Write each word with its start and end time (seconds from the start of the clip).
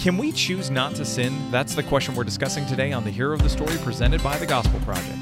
Can 0.00 0.16
we 0.16 0.30
choose 0.30 0.70
not 0.70 0.94
to 0.94 1.04
sin? 1.04 1.50
That's 1.50 1.74
the 1.74 1.82
question 1.82 2.14
we're 2.14 2.22
discussing 2.22 2.64
today 2.66 2.92
on 2.92 3.02
the 3.02 3.10
Hero 3.10 3.34
of 3.34 3.42
the 3.42 3.48
Story 3.48 3.76
presented 3.78 4.22
by 4.22 4.38
the 4.38 4.46
Gospel 4.46 4.78
Project. 4.80 5.18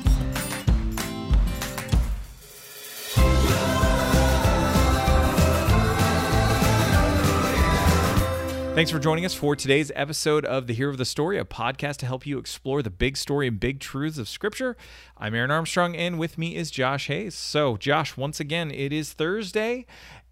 Thanks 8.76 8.90
for 8.90 8.98
joining 8.98 9.24
us 9.24 9.32
for 9.32 9.56
today's 9.56 9.90
episode 9.94 10.44
of 10.44 10.66
The 10.66 10.74
Hero 10.74 10.90
of 10.90 10.98
the 10.98 11.06
Story, 11.06 11.38
a 11.38 11.46
podcast 11.46 11.96
to 11.96 12.06
help 12.06 12.26
you 12.26 12.36
explore 12.36 12.82
the 12.82 12.90
big 12.90 13.16
story 13.16 13.48
and 13.48 13.58
big 13.58 13.80
truths 13.80 14.18
of 14.18 14.28
Scripture. 14.28 14.76
I'm 15.16 15.34
Aaron 15.34 15.50
Armstrong, 15.50 15.96
and 15.96 16.18
with 16.18 16.36
me 16.36 16.54
is 16.54 16.70
Josh 16.70 17.06
Hayes. 17.06 17.34
So, 17.34 17.78
Josh, 17.78 18.18
once 18.18 18.38
again, 18.38 18.70
it 18.70 18.92
is 18.92 19.14
Thursday, 19.14 19.86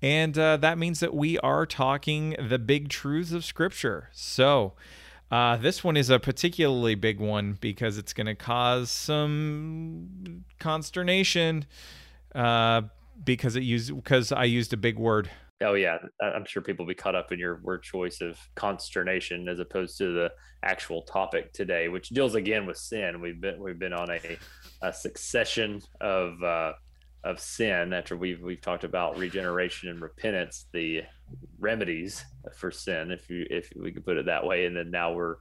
and 0.04 0.36
uh, 0.36 0.58
that 0.58 0.76
means 0.76 1.00
that 1.00 1.14
we 1.14 1.38
are 1.38 1.64
talking 1.64 2.36
the 2.38 2.58
big 2.58 2.90
truths 2.90 3.32
of 3.32 3.42
Scripture. 3.42 4.10
So, 4.12 4.74
uh, 5.30 5.56
this 5.56 5.82
one 5.82 5.96
is 5.96 6.10
a 6.10 6.18
particularly 6.18 6.94
big 6.94 7.18
one 7.18 7.56
because 7.58 7.96
it's 7.96 8.12
going 8.12 8.26
to 8.26 8.34
cause 8.34 8.90
some 8.90 10.44
consternation 10.60 11.64
uh, 12.34 12.82
because 13.24 13.56
it 13.56 13.62
used 13.62 13.96
because 13.96 14.30
I 14.30 14.44
used 14.44 14.74
a 14.74 14.76
big 14.76 14.98
word 14.98 15.30
Oh 15.62 15.74
yeah, 15.74 15.98
I'm 16.20 16.44
sure 16.44 16.62
people 16.62 16.84
will 16.84 16.90
be 16.90 16.96
caught 16.96 17.14
up 17.14 17.32
in 17.32 17.38
your 17.38 17.60
word 17.62 17.82
choice 17.82 18.20
of 18.20 18.38
consternation 18.54 19.48
as 19.48 19.60
opposed 19.60 19.96
to 19.98 20.12
the 20.12 20.32
actual 20.62 21.02
topic 21.02 21.52
today, 21.52 21.88
which 21.88 22.08
deals 22.08 22.34
again 22.34 22.66
with 22.66 22.76
sin. 22.76 23.20
We've 23.20 23.40
been 23.40 23.60
we've 23.60 23.78
been 23.78 23.92
on 23.92 24.10
a, 24.10 24.38
a 24.82 24.92
succession 24.92 25.80
of 26.00 26.42
uh, 26.42 26.72
of 27.24 27.40
sin 27.40 27.92
after 27.92 28.16
we've 28.16 28.42
we've 28.42 28.60
talked 28.60 28.84
about 28.84 29.18
regeneration 29.18 29.88
and 29.88 30.00
repentance, 30.00 30.66
the 30.72 31.02
remedies 31.58 32.24
for 32.56 32.70
sin, 32.70 33.10
if 33.10 33.28
you 33.30 33.46
if 33.50 33.72
we 33.76 33.92
could 33.92 34.04
put 34.04 34.16
it 34.16 34.26
that 34.26 34.44
way, 34.44 34.66
and 34.66 34.76
then 34.76 34.90
now 34.90 35.12
we're 35.12 35.36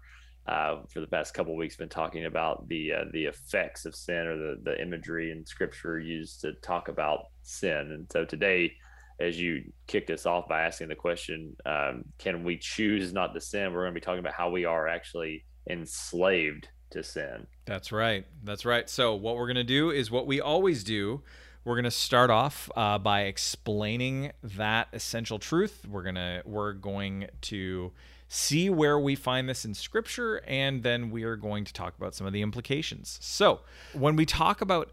uh, 0.48 0.82
for 0.90 1.00
the 1.00 1.08
past 1.08 1.34
couple 1.34 1.56
weeks 1.56 1.76
been 1.76 1.90
talking 1.90 2.26
about 2.26 2.68
the 2.68 2.94
uh, 2.94 3.04
the 3.12 3.26
effects 3.26 3.86
of 3.86 3.96
sin 3.96 4.28
or 4.28 4.38
the 4.38 4.56
the 4.64 4.82
imagery 4.82 5.32
in 5.32 5.46
Scripture 5.46 6.00
used 6.00 6.42
to 6.42 6.54
talk 6.54 6.88
about 6.88 7.26
sin, 7.44 7.92
and 7.92 8.08
so 8.12 8.26
today 8.26 8.72
as 9.20 9.40
you 9.40 9.64
kicked 9.88 10.10
us 10.10 10.26
off 10.26 10.48
by 10.48 10.64
asking 10.64 10.88
the 10.88 10.96
question, 10.96 11.56
um, 11.66 12.04
can 12.18 12.44
we 12.44 12.58
choose 12.58 13.14
not 13.14 13.34
to 13.34 13.40
sin? 13.40 13.72
We're 13.72 13.84
going 13.84 13.94
to 13.94 14.00
be 14.00 14.04
talking 14.04 14.20
about 14.20 14.34
how 14.34 14.50
we 14.50 14.66
are 14.66 14.88
actually 14.88 15.46
enslaved 15.70 16.68
to 16.92 17.04
sin. 17.04 17.48
That's 17.66 17.92
right. 17.92 18.26
That's 18.44 18.66
right. 18.66 18.90
So, 18.90 19.16
what 19.16 19.36
we're 19.36 19.48
going 19.48 19.56
to 19.56 19.64
do 19.64 19.92
is 19.92 20.10
what 20.10 20.28
we 20.28 20.42
always 20.42 20.84
do. 20.84 21.24
We're 21.66 21.76
going 21.76 21.86
to 21.86 21.92
start 21.92 22.30
off 22.30 22.70
uh, 22.76 22.98
by 22.98 23.22
explaining 23.22 24.34
that 24.44 24.90
essential 24.92 25.40
truth. 25.40 25.86
We're 25.90 26.04
going 26.04 26.16
to 26.16 26.42
we're 26.46 26.74
going 26.74 27.28
to 27.42 27.94
see 28.28 28.70
where 28.70 29.00
we 29.00 29.16
find 29.16 29.48
this 29.48 29.64
in 29.64 29.74
scripture 29.74 30.42
and 30.46 30.84
then 30.84 31.10
we 31.10 31.24
are 31.24 31.38
going 31.38 31.64
to 31.64 31.72
talk 31.72 31.96
about 31.96 32.16
some 32.16 32.28
of 32.28 32.34
the 32.34 32.42
implications. 32.42 33.18
So, 33.22 33.62
when 33.94 34.18
we 34.18 34.26
talk 34.26 34.60
about 34.60 34.92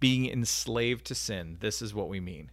being 0.00 0.28
enslaved 0.28 1.04
to 1.06 1.14
sin, 1.14 1.58
this 1.60 1.80
is 1.80 1.94
what 1.94 2.08
we 2.08 2.18
mean. 2.18 2.50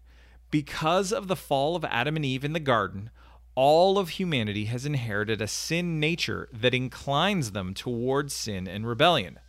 Because 0.52 1.12
of 1.12 1.28
the 1.28 1.36
fall 1.36 1.76
of 1.76 1.84
Adam 1.86 2.16
and 2.16 2.26
Eve 2.26 2.46
in 2.46 2.54
the 2.54 2.60
garden, 2.60 3.10
all 3.56 3.98
of 3.98 4.10
humanity 4.10 4.66
has 4.66 4.86
inherited 4.86 5.42
a 5.42 5.48
sin 5.48 6.00
nature 6.00 6.50
that 6.54 6.76
inclines 6.76 7.52
them 7.52 7.74
towards 7.74 8.36
sin 8.36 8.68
and 8.68 8.86
rebellion. 8.86 9.40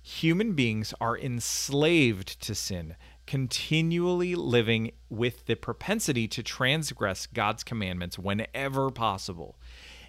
Human 0.00 0.54
beings 0.54 0.94
are 1.00 1.18
enslaved 1.18 2.40
to 2.40 2.54
sin, 2.54 2.96
continually 3.28 4.34
living 4.34 4.90
with 5.10 5.44
the 5.44 5.54
propensity 5.54 6.26
to 6.26 6.42
transgress 6.42 7.26
God's 7.26 7.62
commandments 7.62 8.18
whenever 8.18 8.88
possible. 8.88 9.58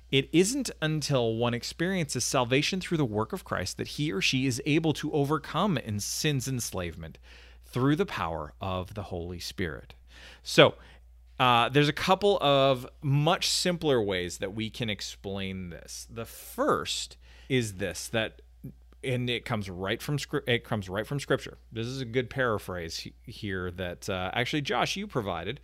It 0.10 0.30
isn't 0.32 0.72
until 0.82 1.36
one 1.36 1.54
experiences 1.54 2.24
salvation 2.24 2.80
through 2.80 2.96
the 2.96 3.04
work 3.04 3.34
of 3.34 3.44
Christ 3.44 3.76
that 3.76 3.90
he 3.90 4.14
or 4.14 4.22
she 4.22 4.46
is 4.46 4.62
able 4.66 4.94
to 4.94 5.12
overcome 5.12 5.78
in 5.78 6.00
sin's 6.00 6.48
enslavement 6.48 7.18
through 7.66 7.98
the 7.98 8.06
power 8.06 8.54
of 8.62 8.94
the 8.94 9.04
Holy 9.04 9.40
Spirit. 9.40 9.96
So, 10.42 10.76
uh, 11.38 11.68
there's 11.68 11.90
a 11.90 11.94
couple 11.94 12.38
of 12.40 12.88
much 13.02 13.50
simpler 13.50 14.02
ways 14.02 14.38
that 14.38 14.56
we 14.56 14.70
can 14.70 14.90
explain 14.90 15.72
this. 15.72 16.08
The 16.10 16.26
first 16.26 17.18
is 17.50 17.74
this 17.74 18.08
that 18.08 18.42
and 19.04 19.30
it 19.30 19.46
comes 19.46 19.70
right 19.70 20.02
from 20.02 20.20
script 20.20 20.48
it 20.50 20.64
comes 20.64 20.90
right 20.90 21.08
from 21.08 21.20
scripture 21.20 21.58
this 21.72 21.88
is 21.88 22.02
a 22.02 22.06
good 22.06 22.30
paraphrase 22.30 23.08
here 23.24 23.72
that 23.72 24.10
uh, 24.10 24.30
actually 24.34 24.62
josh 24.62 24.96
you 24.96 25.08
provided 25.08 25.60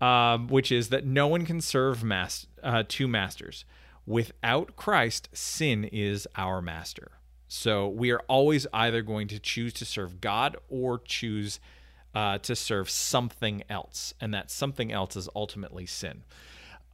um, 0.00 0.48
which 0.48 0.70
is 0.70 0.88
that 0.90 1.04
no 1.04 1.26
one 1.26 1.44
can 1.44 1.60
serve 1.60 2.04
mas- 2.04 2.46
uh, 2.62 2.82
two 2.86 3.08
masters 3.08 3.64
without 4.06 4.76
christ 4.76 5.28
sin 5.32 5.84
is 5.84 6.28
our 6.36 6.62
master 6.62 7.12
so 7.48 7.88
we 7.88 8.10
are 8.10 8.20
always 8.28 8.66
either 8.72 9.02
going 9.02 9.28
to 9.28 9.38
choose 9.38 9.72
to 9.72 9.84
serve 9.84 10.20
god 10.20 10.56
or 10.68 10.98
choose 10.98 11.60
uh, 12.16 12.38
to 12.38 12.56
serve 12.56 12.88
something 12.88 13.62
else, 13.68 14.14
and 14.22 14.32
that 14.32 14.50
something 14.50 14.90
else 14.90 15.16
is 15.16 15.28
ultimately 15.36 15.84
sin. 15.84 16.24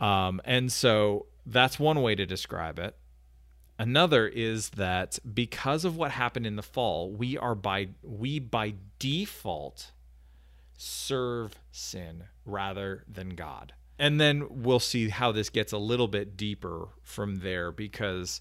Um, 0.00 0.40
and 0.44 0.70
so 0.72 1.26
that's 1.46 1.78
one 1.78 2.02
way 2.02 2.16
to 2.16 2.26
describe 2.26 2.80
it. 2.80 2.96
Another 3.82 4.28
is 4.28 4.70
that 4.70 5.18
because 5.34 5.84
of 5.84 5.96
what 5.96 6.12
happened 6.12 6.46
in 6.46 6.54
the 6.54 6.62
fall, 6.62 7.10
we 7.10 7.36
are 7.36 7.56
by 7.56 7.88
we 8.00 8.38
by 8.38 8.74
default 9.00 9.90
serve 10.76 11.56
sin 11.72 12.22
rather 12.46 13.02
than 13.08 13.30
God. 13.30 13.72
And 13.98 14.20
then 14.20 14.62
we'll 14.62 14.78
see 14.78 15.08
how 15.08 15.32
this 15.32 15.50
gets 15.50 15.72
a 15.72 15.78
little 15.78 16.06
bit 16.06 16.36
deeper 16.36 16.90
from 17.02 17.40
there 17.40 17.72
because 17.72 18.40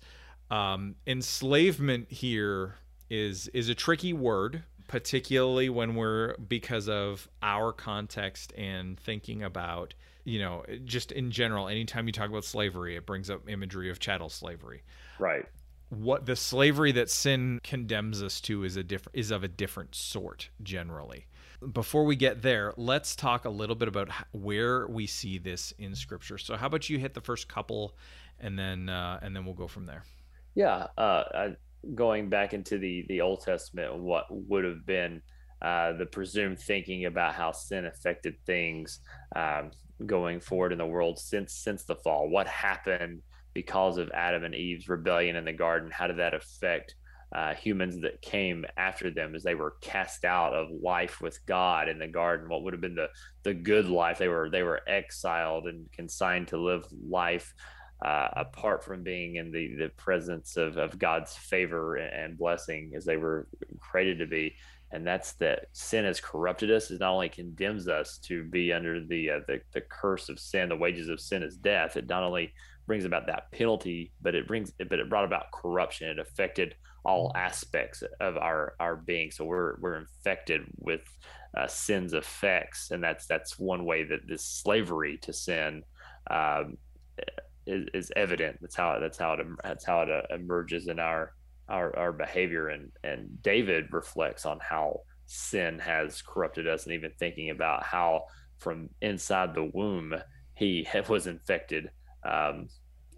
um, 0.51 0.93
enslavement 1.07 2.11
here 2.11 2.75
is 3.09 3.47
is 3.47 3.67
a 3.67 3.73
tricky 3.73 4.13
word 4.13 4.61
particularly 4.87 5.69
when 5.69 5.95
we're 5.95 6.35
because 6.37 6.87
of 6.87 7.27
our 7.41 7.73
context 7.73 8.53
and 8.55 8.99
thinking 8.99 9.41
about 9.41 9.95
you 10.23 10.37
know 10.37 10.63
just 10.85 11.11
in 11.11 11.31
general 11.31 11.67
anytime 11.67 12.05
you 12.05 12.13
talk 12.13 12.29
about 12.29 12.43
slavery 12.43 12.95
it 12.95 13.05
brings 13.05 13.29
up 13.29 13.49
imagery 13.49 13.89
of 13.89 13.99
chattel 13.99 14.29
slavery 14.29 14.83
right. 15.19 15.45
what 15.89 16.25
the 16.25 16.35
slavery 16.35 16.91
that 16.93 17.09
sin 17.09 17.59
condemns 17.63 18.21
us 18.21 18.41
to 18.41 18.63
is 18.63 18.75
a 18.77 18.83
different 18.83 19.17
is 19.17 19.31
of 19.31 19.43
a 19.43 19.47
different 19.47 19.95
sort 19.95 20.49
generally. 20.63 21.27
Before 21.73 22.05
we 22.05 22.15
get 22.15 22.41
there 22.41 22.73
let's 22.77 23.15
talk 23.15 23.45
a 23.45 23.49
little 23.49 23.75
bit 23.75 23.87
about 23.87 24.09
where 24.31 24.87
we 24.87 25.05
see 25.07 25.37
this 25.37 25.73
in 25.77 25.95
scripture. 25.95 26.37
So 26.37 26.55
how 26.55 26.67
about 26.67 26.89
you 26.89 26.97
hit 26.97 27.13
the 27.13 27.21
first 27.21 27.47
couple 27.47 27.95
and 28.39 28.57
then 28.57 28.89
uh, 28.89 29.19
and 29.21 29.35
then 29.35 29.45
we'll 29.45 29.53
go 29.53 29.67
from 29.67 29.85
there. 29.85 30.03
Yeah 30.55 30.87
uh, 30.97 31.49
going 31.95 32.29
back 32.29 32.53
into 32.53 32.77
the 32.77 33.05
the 33.07 33.21
Old 33.21 33.41
Testament, 33.41 33.97
what 33.97 34.25
would 34.29 34.63
have 34.63 34.85
been 34.85 35.21
uh, 35.61 35.93
the 35.93 36.05
presumed 36.05 36.59
thinking 36.59 37.05
about 37.05 37.35
how 37.35 37.51
sin 37.51 37.85
affected 37.85 38.35
things 38.45 38.99
um, 39.35 39.69
going 40.05 40.39
forward 40.39 40.71
in 40.71 40.79
the 40.79 40.85
world 40.85 41.19
since 41.19 41.53
since 41.53 41.83
the 41.83 41.95
fall. 41.95 42.29
What 42.29 42.47
happened 42.47 43.21
because 43.53 43.97
of 43.97 44.11
Adam 44.13 44.43
and 44.43 44.55
Eve's 44.55 44.89
rebellion 44.89 45.35
in 45.35 45.45
the 45.45 45.53
garden? 45.53 45.91
How 45.91 46.07
did 46.07 46.17
that 46.17 46.33
affect 46.33 46.95
uh, 47.33 47.53
humans 47.53 48.01
that 48.01 48.21
came 48.21 48.65
after 48.75 49.09
them 49.09 49.35
as 49.35 49.43
they 49.43 49.55
were 49.55 49.75
cast 49.81 50.25
out 50.25 50.53
of 50.53 50.67
life 50.81 51.21
with 51.21 51.45
God 51.45 51.87
in 51.89 51.99
the 51.99 52.07
garden? 52.07 52.49
What 52.49 52.63
would 52.63 52.73
have 52.73 52.81
been 52.81 52.95
the 52.95 53.09
the 53.43 53.53
good 53.53 53.87
life? 53.87 54.17
They 54.17 54.27
were 54.27 54.49
they 54.49 54.63
were 54.63 54.81
exiled 54.87 55.67
and 55.67 55.91
consigned 55.91 56.49
to 56.49 56.57
live 56.57 56.85
life 57.07 57.53
uh, 58.03 58.29
apart 58.33 58.83
from 58.83 59.03
being 59.03 59.35
in 59.35 59.51
the, 59.51 59.75
the 59.75 59.89
presence 59.89 60.57
of, 60.57 60.77
of 60.77 60.97
God's 60.97 61.35
favor 61.35 61.97
and 61.97 62.37
blessing 62.37 62.93
as 62.95 63.05
they 63.05 63.17
were 63.17 63.47
created 63.79 64.19
to 64.19 64.25
be. 64.25 64.55
And 64.91 65.05
that's 65.05 65.33
that 65.33 65.67
sin 65.71 66.03
has 66.03 66.19
corrupted 66.19 66.69
us. 66.71 66.91
It 66.91 66.99
not 66.99 67.13
only 67.13 67.29
condemns 67.29 67.87
us 67.87 68.17
to 68.23 68.43
be 68.43 68.73
under 68.73 69.05
the, 69.05 69.29
uh, 69.29 69.39
the 69.47 69.61
the 69.73 69.81
curse 69.81 70.27
of 70.27 70.37
sin, 70.37 70.67
the 70.67 70.75
wages 70.75 71.07
of 71.07 71.21
sin 71.21 71.43
is 71.43 71.55
death. 71.55 71.95
It 71.95 72.09
not 72.09 72.23
only 72.23 72.53
brings 72.87 73.05
about 73.05 73.27
that 73.27 73.51
penalty, 73.51 74.11
but 74.21 74.35
it 74.35 74.47
brings 74.47 74.71
but 74.71 74.99
it 74.99 75.09
brought 75.09 75.25
about 75.25 75.51
corruption. 75.51 76.09
It 76.09 76.19
affected 76.19 76.75
all 77.03 77.31
aspects 77.35 78.03
of 78.19 78.37
our 78.37 78.75
our 78.79 78.95
being. 78.95 79.31
So 79.31 79.45
we're 79.45 79.79
we're 79.79 79.97
infected 79.97 80.61
with 80.77 81.01
uh, 81.57 81.67
sin's 81.67 82.13
effects, 82.13 82.91
and 82.91 83.03
that's 83.03 83.25
that's 83.27 83.59
one 83.59 83.85
way 83.85 84.03
that 84.05 84.27
this 84.27 84.45
slavery 84.45 85.17
to 85.23 85.33
sin 85.33 85.83
um, 86.29 86.77
is, 87.65 87.87
is 87.93 88.11
evident. 88.15 88.57
That's 88.61 88.75
how 88.75 88.99
that's 88.99 89.17
how 89.17 89.33
it 89.33 89.45
that's 89.63 89.85
how 89.85 90.01
it 90.01 90.09
uh, 90.09 90.33
emerges 90.33 90.87
in 90.87 90.99
our 90.99 91.33
our 91.69 91.97
our 91.97 92.11
behavior. 92.11 92.69
And 92.69 92.91
and 93.03 93.41
David 93.41 93.87
reflects 93.91 94.45
on 94.45 94.59
how 94.61 95.01
sin 95.25 95.79
has 95.79 96.21
corrupted 96.21 96.67
us, 96.67 96.85
and 96.85 96.93
even 96.93 97.11
thinking 97.19 97.49
about 97.49 97.83
how 97.83 98.25
from 98.59 98.89
inside 99.01 99.55
the 99.55 99.71
womb 99.73 100.13
he 100.55 100.87
was 101.09 101.27
infected 101.27 101.89
um, 102.23 102.67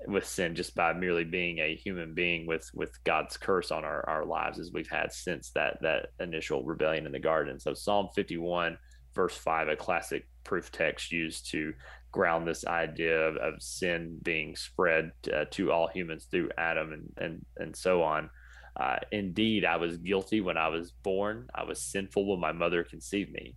with 0.08 0.26
sin 0.26 0.56
just 0.56 0.76
by 0.76 0.94
merely 0.94 1.24
being 1.24 1.60
a 1.60 1.76
human 1.76 2.14
being 2.14 2.46
with 2.46 2.70
with 2.74 2.92
God's 3.04 3.38
curse 3.38 3.72
on 3.72 3.84
our, 3.84 4.08
our 4.10 4.26
lives 4.26 4.60
as 4.60 4.72
we've 4.74 4.90
had 4.90 5.12
since 5.12 5.52
that 5.52 5.78
that 5.82 6.08
initial 6.20 6.64
rebellion 6.64 7.06
in 7.06 7.12
the 7.12 7.20
garden. 7.20 7.60
So 7.60 7.74
Psalm 7.74 8.10
51 8.16 8.78
verse 9.14 9.36
5 9.38 9.70
a 9.70 9.76
classic 9.76 10.28
proof 10.44 10.72
text 10.72 11.12
used 11.12 11.50
to 11.52 11.74
ground 12.12 12.48
this 12.48 12.66
idea 12.66 13.28
of, 13.28 13.38
of 13.38 13.62
sin 13.62 14.18
being 14.24 14.56
spread 14.56 15.12
uh, 15.34 15.46
to 15.52 15.72
all 15.72 15.88
humans 15.88 16.28
through 16.30 16.50
Adam 16.58 16.94
and 16.94 17.14
and 17.18 17.46
and 17.58 17.76
so 17.76 18.04
on. 18.04 18.30
Uh, 18.76 18.98
indeed, 19.12 19.66
I 19.66 19.78
was 19.78 19.98
guilty 19.98 20.42
when 20.42 20.58
I 20.58 20.70
was 20.70 20.92
born. 21.04 21.48
I 21.54 21.64
was 21.64 21.80
sinful 21.80 22.26
when 22.26 22.40
my 22.40 22.54
mother 22.54 22.84
conceived 22.84 23.32
me. 23.32 23.56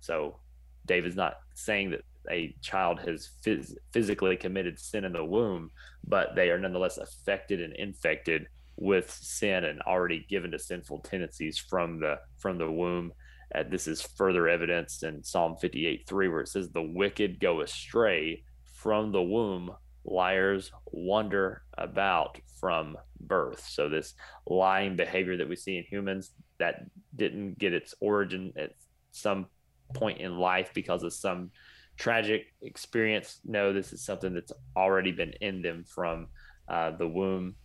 So, 0.00 0.40
David's 0.84 1.16
not 1.16 1.36
saying 1.54 1.90
that 1.90 2.02
a 2.30 2.54
child 2.62 3.00
has 3.00 3.30
phys- 3.44 3.74
physically 3.92 4.36
committed 4.36 4.78
sin 4.78 5.04
in 5.04 5.12
the 5.12 5.24
womb, 5.24 5.70
but 6.06 6.34
they 6.34 6.50
are 6.50 6.58
nonetheless 6.58 6.98
affected 6.98 7.60
and 7.60 7.74
infected 7.74 8.46
with 8.76 9.10
sin 9.10 9.64
and 9.64 9.80
already 9.82 10.24
given 10.28 10.52
to 10.52 10.58
sinful 10.58 11.00
tendencies 11.00 11.58
from 11.58 12.00
the 12.00 12.18
from 12.38 12.58
the 12.58 12.70
womb. 12.70 13.12
Uh, 13.54 13.64
this 13.68 13.88
is 13.88 14.02
further 14.02 14.48
evidenced 14.48 15.02
in 15.02 15.24
Psalm 15.24 15.56
58 15.60 16.06
3, 16.06 16.28
where 16.28 16.40
it 16.40 16.48
says, 16.48 16.70
The 16.70 16.82
wicked 16.82 17.40
go 17.40 17.62
astray 17.62 18.44
from 18.74 19.10
the 19.10 19.22
womb, 19.22 19.72
liars 20.04 20.70
wander 20.92 21.62
about 21.76 22.38
from 22.60 22.96
birth. 23.20 23.64
So, 23.66 23.88
this 23.88 24.14
lying 24.46 24.96
behavior 24.96 25.36
that 25.38 25.48
we 25.48 25.56
see 25.56 25.78
in 25.78 25.84
humans 25.84 26.32
that 26.58 26.84
didn't 27.16 27.58
get 27.58 27.72
its 27.72 27.94
origin 28.00 28.52
at 28.56 28.72
some 29.12 29.46
point 29.94 30.20
in 30.20 30.38
life 30.38 30.70
because 30.74 31.02
of 31.02 31.12
some 31.12 31.50
tragic 31.98 32.46
experience. 32.62 33.40
No, 33.44 33.72
this 33.72 33.92
is 33.92 34.04
something 34.04 34.32
that's 34.32 34.52
already 34.76 35.12
been 35.12 35.32
in 35.40 35.62
them 35.62 35.84
from 35.86 36.28
uh, 36.68 36.92
the 36.92 37.08
womb. 37.08 37.56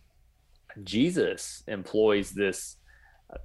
Jesus 0.82 1.62
employs 1.68 2.30
this 2.30 2.76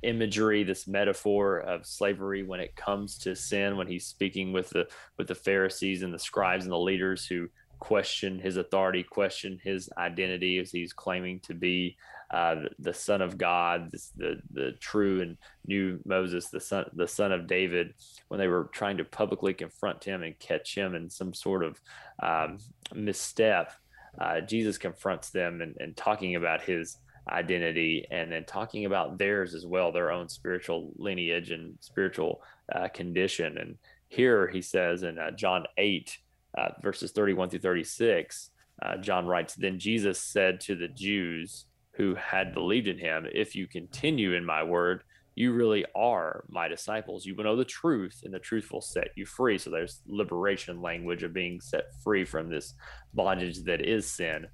imagery, 0.03 0.63
this 0.63 0.88
metaphor 0.88 1.59
of 1.59 1.86
slavery 1.86 2.44
when 2.44 2.59
it 2.59 2.75
comes 2.75 3.18
to 3.19 3.36
sin, 3.36 3.77
when 3.77 3.88
he's 3.88 4.06
speaking 4.06 4.51
with 4.51 4.69
the 4.69 4.88
with 5.18 5.27
the 5.27 5.36
Pharisees 5.36 6.03
and 6.03 6.13
the 6.13 6.19
scribes 6.19 6.65
and 6.65 6.71
the 6.71 6.77
leaders 6.77 7.25
who 7.25 7.47
question 7.80 8.39
his 8.39 8.57
authority, 8.57 9.03
question 9.03 9.59
his 9.63 9.89
identity 9.97 10.57
as 10.57 10.71
he's 10.71 10.94
claiming 10.94 11.39
to 11.42 11.53
be 11.53 11.95
uh, 12.31 12.55
the, 12.77 12.93
Son 12.93 13.21
of 13.21 13.37
God, 13.37 13.91
the 14.17 14.39
the 14.51 14.73
true 14.79 15.21
and 15.21 15.37
new 15.65 15.99
Moses, 16.05 16.49
the 16.49 16.59
son 16.59 16.85
the 16.93 17.07
son 17.07 17.31
of 17.31 17.47
David, 17.47 17.93
when 18.27 18.39
they 18.39 18.47
were 18.47 18.69
trying 18.71 18.97
to 18.97 19.03
publicly 19.03 19.53
confront 19.53 20.03
him 20.03 20.23
and 20.23 20.37
catch 20.39 20.75
him 20.75 20.93
in 20.95 21.09
some 21.09 21.33
sort 21.33 21.63
of 21.63 21.81
um, 22.21 22.59
misstep. 22.93 23.71
Uh, 24.19 24.41
Jesus 24.41 24.77
confronts 24.77 25.29
them 25.29 25.61
and, 25.61 25.75
and 25.79 25.95
talking 25.95 26.35
about 26.35 26.61
his 26.61 26.97
identity 27.31 28.05
and 28.11 28.31
then 28.31 28.43
talking 28.45 28.85
about 28.85 29.17
theirs 29.17 29.53
as 29.53 29.65
well, 29.65 29.91
their 29.91 30.11
own 30.11 30.27
spiritual 30.29 30.91
lineage 30.97 31.51
and 31.51 31.75
spiritual 31.79 32.41
uh, 32.73 32.87
condition. 32.89 33.57
And 33.57 33.77
here 34.07 34.47
he 34.47 34.61
says 34.61 35.03
in 35.03 35.19
uh, 35.19 35.31
John 35.31 35.65
8, 35.77 36.17
uh, 36.57 36.69
verses 36.81 37.11
31 37.11 37.49
through 37.49 37.59
36, 37.59 38.49
uh, 38.81 38.97
John 38.97 39.25
writes, 39.25 39.55
Then 39.55 39.79
Jesus 39.79 40.19
said 40.19 40.59
to 40.61 40.75
the 40.75 40.87
Jews 40.87 41.65
who 41.99 42.15
had 42.15 42.53
believed 42.53 42.87
in 42.87 42.97
him, 42.97 43.27
If 43.31 43.55
you 43.55 43.67
continue 43.67 44.33
in 44.33 44.45
my 44.45 44.63
word, 44.63 45.03
you 45.35 45.51
really 45.51 45.85
are 45.93 46.45
my 46.47 46.69
disciples. 46.69 47.25
You 47.25 47.35
will 47.35 47.43
know 47.43 47.57
the 47.57 47.65
truth, 47.65 48.21
and 48.23 48.33
the 48.33 48.39
truth 48.39 48.71
will 48.71 48.81
set 48.81 49.09
you 49.15 49.25
free. 49.25 49.57
So 49.57 49.69
there's 49.69 50.01
liberation 50.07 50.81
language 50.81 51.23
of 51.23 51.33
being 51.33 51.59
set 51.59 51.93
free 52.01 52.23
from 52.23 52.49
this 52.49 52.73
bondage 53.13 53.63
that 53.63 53.85
is 53.85 54.09
sin. 54.09 54.47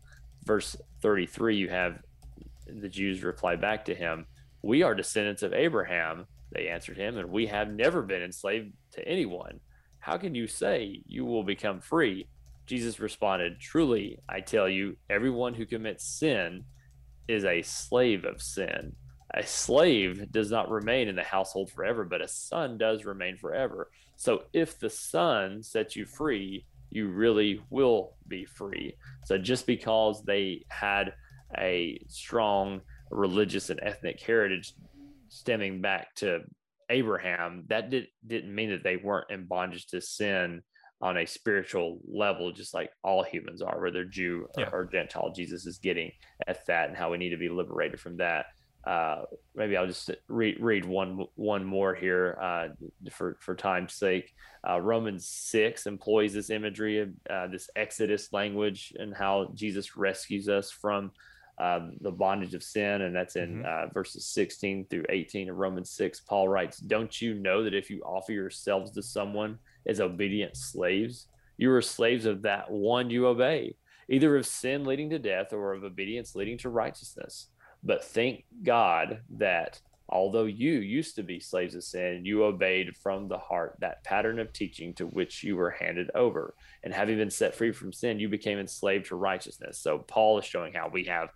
Verse 0.44 0.75
33, 1.03 1.56
you 1.56 1.69
have 1.69 2.00
the 2.65 2.89
Jews 2.89 3.24
reply 3.24 3.56
back 3.56 3.86
to 3.86 3.95
him, 3.95 4.25
We 4.63 4.81
are 4.81 4.95
descendants 4.95 5.44
of 5.44 5.53
Abraham. 5.53 6.25
They 6.51 6.68
answered 6.68 6.97
him, 6.97 7.18
and 7.18 7.30
we 7.30 7.45
have 7.45 7.69
never 7.69 8.01
been 8.01 8.24
enslaved 8.24 8.74
to 8.94 9.07
anyone. 9.07 9.59
How 10.00 10.18
can 10.18 10.33
you 10.33 10.47
say 10.47 11.03
you 11.06 11.25
will 11.25 11.44
become 11.44 11.80
free? 11.80 12.27
Jesus 12.65 13.00
responded, 13.00 13.59
Truly, 13.59 14.18
I 14.27 14.42
tell 14.42 14.68
you, 14.68 14.97
everyone 15.12 15.53
who 15.53 15.68
commits 15.68 16.06
sin 16.06 16.63
is 17.27 17.45
a 17.45 17.62
slave 17.62 18.25
of 18.25 18.42
sin. 18.42 18.94
A 19.33 19.45
slave 19.45 20.31
does 20.31 20.51
not 20.51 20.69
remain 20.69 21.07
in 21.07 21.16
the 21.16 21.24
household 21.24 21.72
forever, 21.72 22.06
but 22.06 22.22
a 22.22 22.27
son 22.27 22.77
does 22.77 23.06
remain 23.06 23.38
forever. 23.38 23.89
So 24.16 24.44
if 24.54 24.80
the 24.80 24.89
son 24.89 25.62
sets 25.62 25.95
you 25.95 26.06
free, 26.06 26.66
you 26.89 27.10
really 27.10 27.62
will 27.69 28.16
be 28.27 28.45
free. 28.45 28.95
So 29.25 29.38
just 29.38 29.68
because 29.68 30.24
they 30.24 30.66
had 30.69 31.13
a 31.57 32.00
strong 32.07 32.81
religious 33.12 33.69
and 33.69 33.80
ethnic 33.83 34.21
heritage 34.21 34.74
stemming 35.28 35.81
back 35.81 36.16
to 36.16 36.42
Abraham, 36.89 37.66
that 37.68 37.89
did, 37.89 38.07
didn't 38.25 38.54
mean 38.54 38.69
that 38.69 38.83
they 38.83 38.95
weren't 38.95 39.31
in 39.31 39.45
bondage 39.45 39.88
to 39.88 40.00
sin 40.00 40.62
on 41.06 41.18
a 41.18 41.25
spiritual 41.28 42.00
level, 42.07 42.52
just 42.52 42.74
like 42.74 42.90
all 43.04 43.24
humans 43.24 43.62
are, 43.62 43.80
whether 43.80 44.04
Jew 44.04 44.48
or, 44.57 44.63
yeah. 44.63 44.69
or 44.74 44.86
Gentile. 44.86 45.31
Jesus 45.31 45.68
is 45.68 45.78
getting 45.78 46.12
at 46.48 46.66
that 46.66 46.90
and 46.90 46.98
how 46.98 47.12
we 47.12 47.19
need 47.19 47.30
to 47.30 47.38
be 47.38 47.48
liberated 47.48 48.00
from 48.00 48.18
that. 48.18 48.48
Uh, 48.88 49.22
maybe 49.56 49.78
I'll 49.78 49.86
just 49.86 50.10
read 50.28 50.57
read 50.60 50.84
one 50.84 51.25
one 51.36 51.63
more 51.63 51.94
here 51.94 52.38
uh, 52.42 52.68
for 53.12 53.38
for 53.40 53.54
time's 53.54 53.94
sake. 53.94 54.34
Uh, 54.68 54.81
Romans 54.81 55.28
six 55.28 55.86
employs 55.86 56.34
this 56.34 56.50
imagery 56.50 57.00
of 57.02 57.10
uh, 57.30 57.48
this 57.48 57.69
Exodus 57.75 58.34
language 58.34 58.92
and 58.98 59.16
how 59.16 59.52
Jesus 59.54 59.96
rescues 59.96 60.50
us 60.50 60.72
from 60.72 61.12
uh, 61.60 61.81
the 62.02 62.12
bondage 62.12 62.56
of 62.56 62.63
sin, 62.63 63.04
and 63.04 63.16
that's 63.16 63.36
in 63.36 63.63
mm-hmm. 63.63 63.90
uh, 63.90 63.94
verses 63.94 64.25
16 64.25 64.88
through 64.90 65.06
18 65.10 65.52
of 65.52 65.56
Romans 65.56 65.92
6. 65.92 66.22
Paul 66.22 66.50
writes, 66.50 66.78
Don't 66.80 67.22
you 67.22 67.36
know 67.36 67.63
that 67.63 67.75
if 67.75 67.92
you 67.92 68.02
offer 68.02 68.34
yourselves 68.34 68.92
to 68.92 69.04
someone 69.04 69.60
as 69.88 70.00
obedient 70.00 70.56
slaves, 70.58 71.28
you 71.58 71.72
are 71.72 71.82
slaves 71.82 72.26
of 72.26 72.42
that 72.44 72.70
one 72.72 73.10
you 73.10 73.28
obey, 73.28 73.76
either 74.10 74.36
of 74.36 74.46
sin 74.46 74.84
leading 74.84 75.10
to 75.12 75.20
death 75.20 75.54
or 75.54 75.74
of 75.74 75.84
obedience 75.84 76.36
leading 76.36 76.58
to 76.60 76.70
righteousness? 76.70 77.50
But 77.84 78.04
thank 78.04 78.46
God 78.64 79.22
that 79.38 79.80
although 80.10 80.46
you 80.46 80.74
used 80.74 81.16
to 81.16 81.24
be 81.24 81.40
slaves 81.40 81.76
of 81.76 81.84
sin, 81.84 82.26
you 82.26 82.44
obeyed 82.44 82.96
from 82.98 83.28
the 83.28 83.38
heart 83.38 83.76
that 83.80 84.04
pattern 84.04 84.40
of 84.40 84.54
teaching 84.54 84.94
to 84.96 85.08
which 85.08 85.44
you 85.44 85.56
were 85.56 85.72
handed 85.72 86.10
over. 86.16 86.56
And 86.84 86.94
having 86.94 87.18
been 87.18 87.31
set 87.31 87.56
free 87.56 87.72
from 87.72 87.94
sin, 87.94 88.20
you 88.20 88.30
became 88.30 88.60
enslaved 88.60 89.08
to 89.08 89.16
righteousness. 89.16 89.80
So 89.80 90.00
Paul 90.00 90.40
is 90.40 90.46
showing 90.46 90.74
how 90.74 90.90
we 90.90 91.06
have 91.06 91.30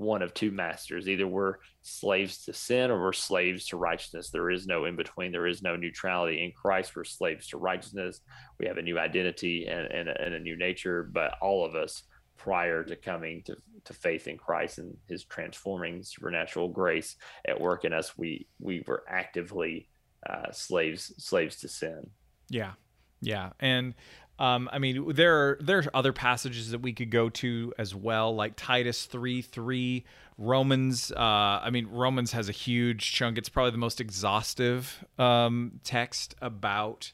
one 0.00 0.22
of 0.22 0.32
two 0.32 0.50
masters. 0.50 1.08
Either 1.08 1.26
we're 1.26 1.56
slaves 1.82 2.44
to 2.44 2.54
sin 2.54 2.90
or 2.90 3.00
we're 3.00 3.12
slaves 3.12 3.66
to 3.66 3.76
righteousness. 3.76 4.30
There 4.30 4.50
is 4.50 4.66
no 4.66 4.86
in 4.86 4.96
between. 4.96 5.30
There 5.30 5.46
is 5.46 5.62
no 5.62 5.76
neutrality. 5.76 6.42
In 6.42 6.52
Christ, 6.52 6.96
we're 6.96 7.04
slaves 7.04 7.48
to 7.48 7.58
righteousness. 7.58 8.20
We 8.58 8.66
have 8.66 8.78
a 8.78 8.82
new 8.82 8.98
identity 8.98 9.66
and, 9.66 9.86
and, 9.86 10.08
a, 10.08 10.20
and 10.20 10.34
a 10.34 10.40
new 10.40 10.56
nature, 10.56 11.08
but 11.12 11.34
all 11.42 11.66
of 11.66 11.74
us 11.74 12.02
prior 12.38 12.82
to 12.82 12.96
coming 12.96 13.42
to, 13.42 13.54
to 13.84 13.92
faith 13.92 14.26
in 14.26 14.38
Christ 14.38 14.78
and 14.78 14.96
his 15.06 15.24
transforming 15.24 16.02
supernatural 16.02 16.68
grace 16.68 17.16
at 17.46 17.60
work 17.60 17.84
in 17.84 17.92
us, 17.92 18.16
we, 18.16 18.46
we 18.58 18.82
were 18.86 19.04
actively 19.06 19.86
uh, 20.28 20.50
slaves, 20.50 21.12
slaves 21.18 21.56
to 21.60 21.68
sin. 21.68 22.08
Yeah. 22.48 22.72
Yeah. 23.20 23.50
And 23.60 23.92
um, 24.40 24.70
I 24.72 24.78
mean, 24.78 25.12
there 25.12 25.36
are 25.36 25.58
there 25.60 25.78
are 25.78 25.84
other 25.92 26.12
passages 26.12 26.70
that 26.70 26.80
we 26.80 26.94
could 26.94 27.10
go 27.10 27.28
to 27.28 27.74
as 27.78 27.94
well, 27.94 28.34
like 28.34 28.54
Titus 28.56 29.04
three 29.04 29.42
three, 29.42 30.04
Romans. 30.38 31.12
Uh, 31.12 31.60
I 31.62 31.68
mean, 31.70 31.86
Romans 31.86 32.32
has 32.32 32.48
a 32.48 32.52
huge 32.52 33.12
chunk. 33.12 33.36
It's 33.36 33.50
probably 33.50 33.72
the 33.72 33.78
most 33.78 34.00
exhaustive 34.00 35.04
um, 35.18 35.80
text 35.84 36.34
about 36.40 37.12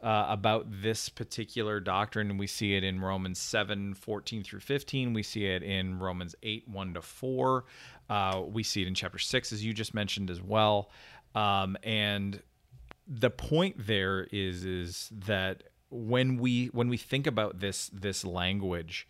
uh, 0.00 0.26
about 0.28 0.66
this 0.70 1.08
particular 1.08 1.80
doctrine, 1.80 2.30
and 2.30 2.38
we 2.38 2.46
see 2.46 2.76
it 2.76 2.84
in 2.84 3.00
Romans 3.00 3.40
seven 3.40 3.92
fourteen 3.94 4.44
through 4.44 4.60
fifteen. 4.60 5.12
We 5.12 5.24
see 5.24 5.46
it 5.46 5.64
in 5.64 5.98
Romans 5.98 6.36
eight 6.44 6.68
one 6.68 6.94
to 6.94 7.02
four. 7.02 7.64
Uh, 8.08 8.42
we 8.46 8.62
see 8.62 8.82
it 8.82 8.88
in 8.88 8.94
chapter 8.94 9.18
six, 9.18 9.52
as 9.52 9.64
you 9.64 9.72
just 9.72 9.92
mentioned 9.92 10.30
as 10.30 10.40
well. 10.40 10.90
Um, 11.34 11.76
and 11.82 12.40
the 13.08 13.30
point 13.30 13.74
there 13.86 14.28
is 14.30 14.64
is 14.64 15.10
that 15.26 15.64
when 15.90 16.38
we 16.38 16.66
when 16.66 16.88
we 16.88 16.96
think 16.96 17.26
about 17.26 17.60
this 17.60 17.90
this 17.92 18.24
language 18.24 19.08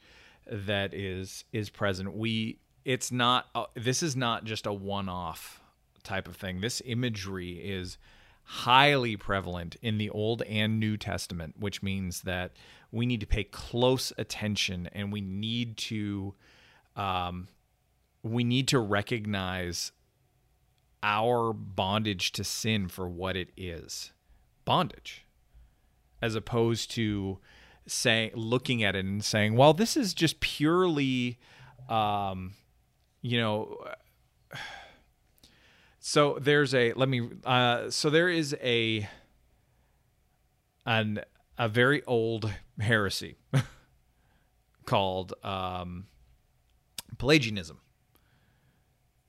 that 0.50 0.92
is 0.94 1.44
is 1.52 1.70
present 1.70 2.16
we 2.16 2.58
it's 2.84 3.12
not 3.12 3.46
uh, 3.54 3.66
this 3.75 4.02
is 4.02 4.16
not 4.16 4.44
just 4.44 4.66
a 4.66 4.72
one-off 4.72 5.60
type 6.02 6.26
of 6.26 6.37
thing. 6.37 6.60
This 6.60 6.82
imagery 6.84 7.52
is 7.52 7.99
highly 8.42 9.16
prevalent 9.16 9.76
in 9.82 9.99
the 9.99 10.10
old 10.10 10.42
and 10.42 10.80
new 10.80 10.96
testament 10.96 11.54
which 11.58 11.82
means 11.82 12.22
that 12.22 12.52
we 12.90 13.06
need 13.06 13.20
to 13.20 13.26
pay 13.26 13.44
close 13.44 14.12
attention 14.18 14.88
and 14.92 15.12
we 15.12 15.20
need 15.20 15.76
to 15.76 16.34
um, 16.96 17.49
we 18.22 18.42
need 18.42 18.66
to 18.68 18.78
recognize 18.78 19.92
our 21.02 21.52
bondage 21.52 22.32
to 22.32 22.44
sin 22.44 22.88
for 22.88 23.08
what 23.08 23.37
it 23.37 23.50
is. 23.56 24.12
Bondage 24.64 25.25
as 26.22 26.34
opposed 26.34 26.90
to 26.92 27.38
saying 27.86 28.32
looking 28.34 28.82
at 28.82 28.94
it 28.96 29.04
and 29.04 29.24
saying, 29.24 29.56
"Well, 29.56 29.72
this 29.74 29.96
is 29.96 30.14
just 30.14 30.40
purely, 30.40 31.38
um, 31.88 32.54
you 33.22 33.38
know." 33.38 33.76
So 36.02 36.38
there's 36.40 36.74
a 36.74 36.94
let 36.94 37.10
me. 37.10 37.28
Uh, 37.44 37.90
so 37.90 38.08
there 38.08 38.30
is 38.30 38.56
a 38.62 39.06
an 40.86 41.20
a 41.58 41.68
very 41.68 42.02
old 42.04 42.50
heresy 42.80 43.36
called 44.86 45.34
um, 45.44 46.06
Pelagianism, 47.18 47.80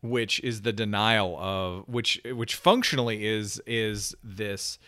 which 0.01 0.39
is 0.39 0.61
the 0.61 0.71
denial 0.71 1.37
of 1.37 1.87
which 1.89 2.21
which 2.25 2.55
functionally 2.55 3.25
is 3.25 3.61
is 3.67 4.15
this 4.23 4.79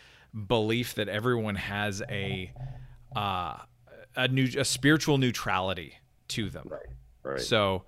belief 0.47 0.95
that 0.95 1.07
everyone 1.07 1.55
has 1.55 2.01
a 2.09 2.51
uh, 3.15 3.57
a 4.15 4.27
new 4.27 4.49
a 4.57 4.65
spiritual 4.65 5.17
neutrality 5.17 5.95
to 6.29 6.49
them. 6.49 6.67
Right. 6.69 6.81
Right. 7.23 7.41
So, 7.41 7.83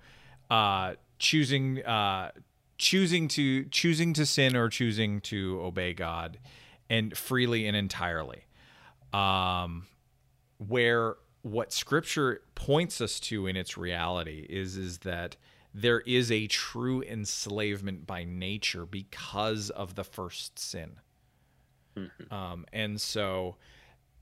uh, 0.50 0.94
choosing 1.18 1.84
uh, 1.84 2.30
choosing 2.78 3.28
to 3.28 3.64
choosing 3.66 4.12
to 4.14 4.26
sin 4.26 4.56
or 4.56 4.68
choosing 4.68 5.20
to 5.22 5.60
obey 5.62 5.94
God, 5.94 6.38
and 6.88 7.16
freely 7.16 7.66
and 7.66 7.76
entirely. 7.76 8.44
Um, 9.12 9.86
where 10.58 11.16
what 11.42 11.72
Scripture 11.72 12.42
points 12.54 13.00
us 13.00 13.20
to 13.20 13.46
in 13.46 13.56
its 13.56 13.76
reality 13.76 14.46
is 14.48 14.76
is 14.76 14.98
that 14.98 15.36
there 15.72 16.00
is 16.00 16.32
a 16.32 16.46
true 16.46 17.02
enslavement 17.02 18.06
by 18.06 18.24
nature 18.24 18.86
because 18.86 19.68
of 19.70 19.94
the 19.94 20.04
first 20.04 20.58
sin. 20.58 20.96
Mm-hmm. 21.96 22.34
Um, 22.34 22.66
and 22.72 23.00
so 23.00 23.56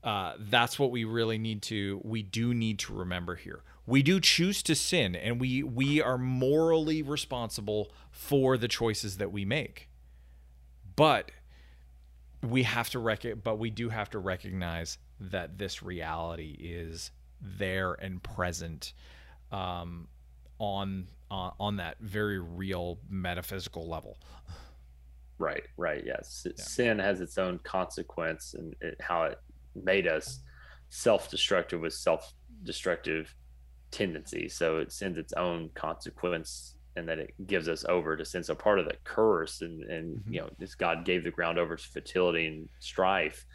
uh, 0.03 0.33
that's 0.39 0.77
what 0.77 0.91
we 0.91 1.03
really 1.03 1.37
need 1.37 1.61
to 1.63 1.99
we 2.03 2.21
do 2.21 2.53
need 2.53 2.79
to 2.79 2.93
remember 2.93 3.35
here. 3.35 3.63
We 3.87 4.03
do 4.03 4.19
choose 4.19 4.63
to 4.63 4.75
sin 4.75 5.15
and 5.15 5.39
we 5.39 5.63
we 5.63 6.01
are 6.01 6.17
morally 6.17 7.01
responsible 7.01 7.91
for 8.11 8.57
the 8.57 8.67
choices 8.67 9.17
that 9.17 9.31
we 9.31 9.45
make. 9.45 9.89
But 10.95 11.31
we 12.41 12.63
have 12.63 12.89
to 12.91 12.99
rec- 12.99 13.43
but 13.43 13.57
we 13.57 13.69
do 13.69 13.89
have 13.89 14.09
to 14.11 14.19
recognize 14.19 14.97
that 15.19 15.57
this 15.57 15.81
reality 15.81 16.55
is 16.59 17.11
there 17.41 17.93
and 17.93 18.21
present 18.21 18.93
um, 19.51 20.07
on 20.59 21.07
uh, 21.31 21.51
on 21.59 21.77
that 21.77 21.97
very 21.99 22.39
real 22.39 22.99
metaphysical 23.09 23.87
level 23.87 24.17
right 25.37 25.63
right 25.77 26.03
yes 26.05 26.45
yeah. 26.45 26.63
sin 26.63 26.99
has 26.99 27.19
its 27.19 27.37
own 27.37 27.59
consequence 27.59 28.53
and 28.53 28.73
it, 28.81 28.95
how 29.01 29.23
it 29.23 29.39
made 29.75 30.07
us 30.07 30.39
self-destructive 30.89 31.81
with 31.81 31.93
self-destructive 31.93 33.35
tendencies. 33.91 34.55
So 34.55 34.77
it 34.77 34.91
sends 34.91 35.17
its 35.17 35.33
own 35.33 35.69
consequence 35.73 36.75
and 36.95 37.07
that 37.09 37.19
it 37.19 37.33
gives 37.47 37.67
us 37.67 37.85
over 37.89 38.15
to 38.15 38.25
sin. 38.25 38.43
So 38.43 38.55
part 38.55 38.79
of 38.79 38.85
the 38.85 38.95
curse 39.03 39.61
and, 39.61 39.83
and 39.83 40.17
mm-hmm. 40.17 40.33
you 40.33 40.41
know, 40.41 40.49
this 40.59 40.75
God 40.75 41.05
gave 41.05 41.23
the 41.23 41.31
ground 41.31 41.59
over 41.59 41.75
to 41.75 41.87
fertility 41.89 42.47
and 42.47 42.69
strife 42.79 43.45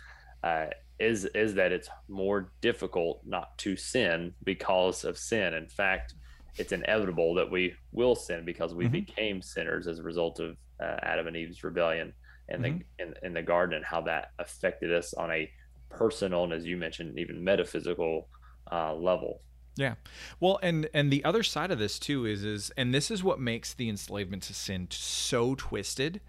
uh, 0.43 0.67
is, 0.99 1.25
is 1.27 1.55
that 1.55 1.73
it's 1.73 1.89
more 2.09 2.53
difficult 2.61 3.23
not 3.25 3.57
to 3.59 3.77
sin 3.77 4.35
because 4.45 5.05
of 5.05 5.17
sin. 5.17 5.55
In 5.55 5.69
fact, 5.69 6.15
it's 6.57 6.73
inevitable 6.73 7.35
that 7.35 7.51
we 7.51 7.75
will 7.93 8.15
sin 8.15 8.45
because 8.45 8.75
we 8.75 8.85
mm-hmm. 8.85 8.93
became 8.93 9.43
sinners 9.43 9.87
as 9.87 9.99
a 9.99 10.03
result 10.03 10.41
of 10.41 10.57
uh, 10.81 10.97
Adam 11.03 11.27
and 11.27 11.37
Eve's 11.37 11.63
rebellion 11.63 12.13
in 12.49 12.63
mm-hmm. 12.63 12.79
the 12.99 13.05
in, 13.05 13.15
in 13.23 13.35
the 13.35 13.43
garden 13.43 13.77
and 13.77 13.85
how 13.85 14.01
that 14.03 14.33
affected 14.39 14.93
us 14.93 15.15
on 15.15 15.31
a 15.31 15.51
personal 15.89 16.45
and 16.45 16.53
as 16.53 16.65
you 16.65 16.77
mentioned 16.77 17.19
even 17.19 17.43
metaphysical 17.43 18.29
uh, 18.71 18.95
level 18.95 19.43
yeah 19.77 19.95
well 20.39 20.59
and 20.63 20.89
and 20.95 21.13
the 21.13 21.25
other 21.25 21.43
side 21.43 21.71
of 21.71 21.79
this 21.79 21.99
too 21.99 22.27
is 22.27 22.45
is 22.45 22.71
and 22.77 22.95
this 22.95 23.11
is 23.11 23.23
what 23.23 23.41
makes 23.41 23.75
the 23.75 23.89
enslavement 23.89 24.43
to 24.43 24.55
sin 24.55 24.87
so 24.91 25.55
twisted 25.57 26.21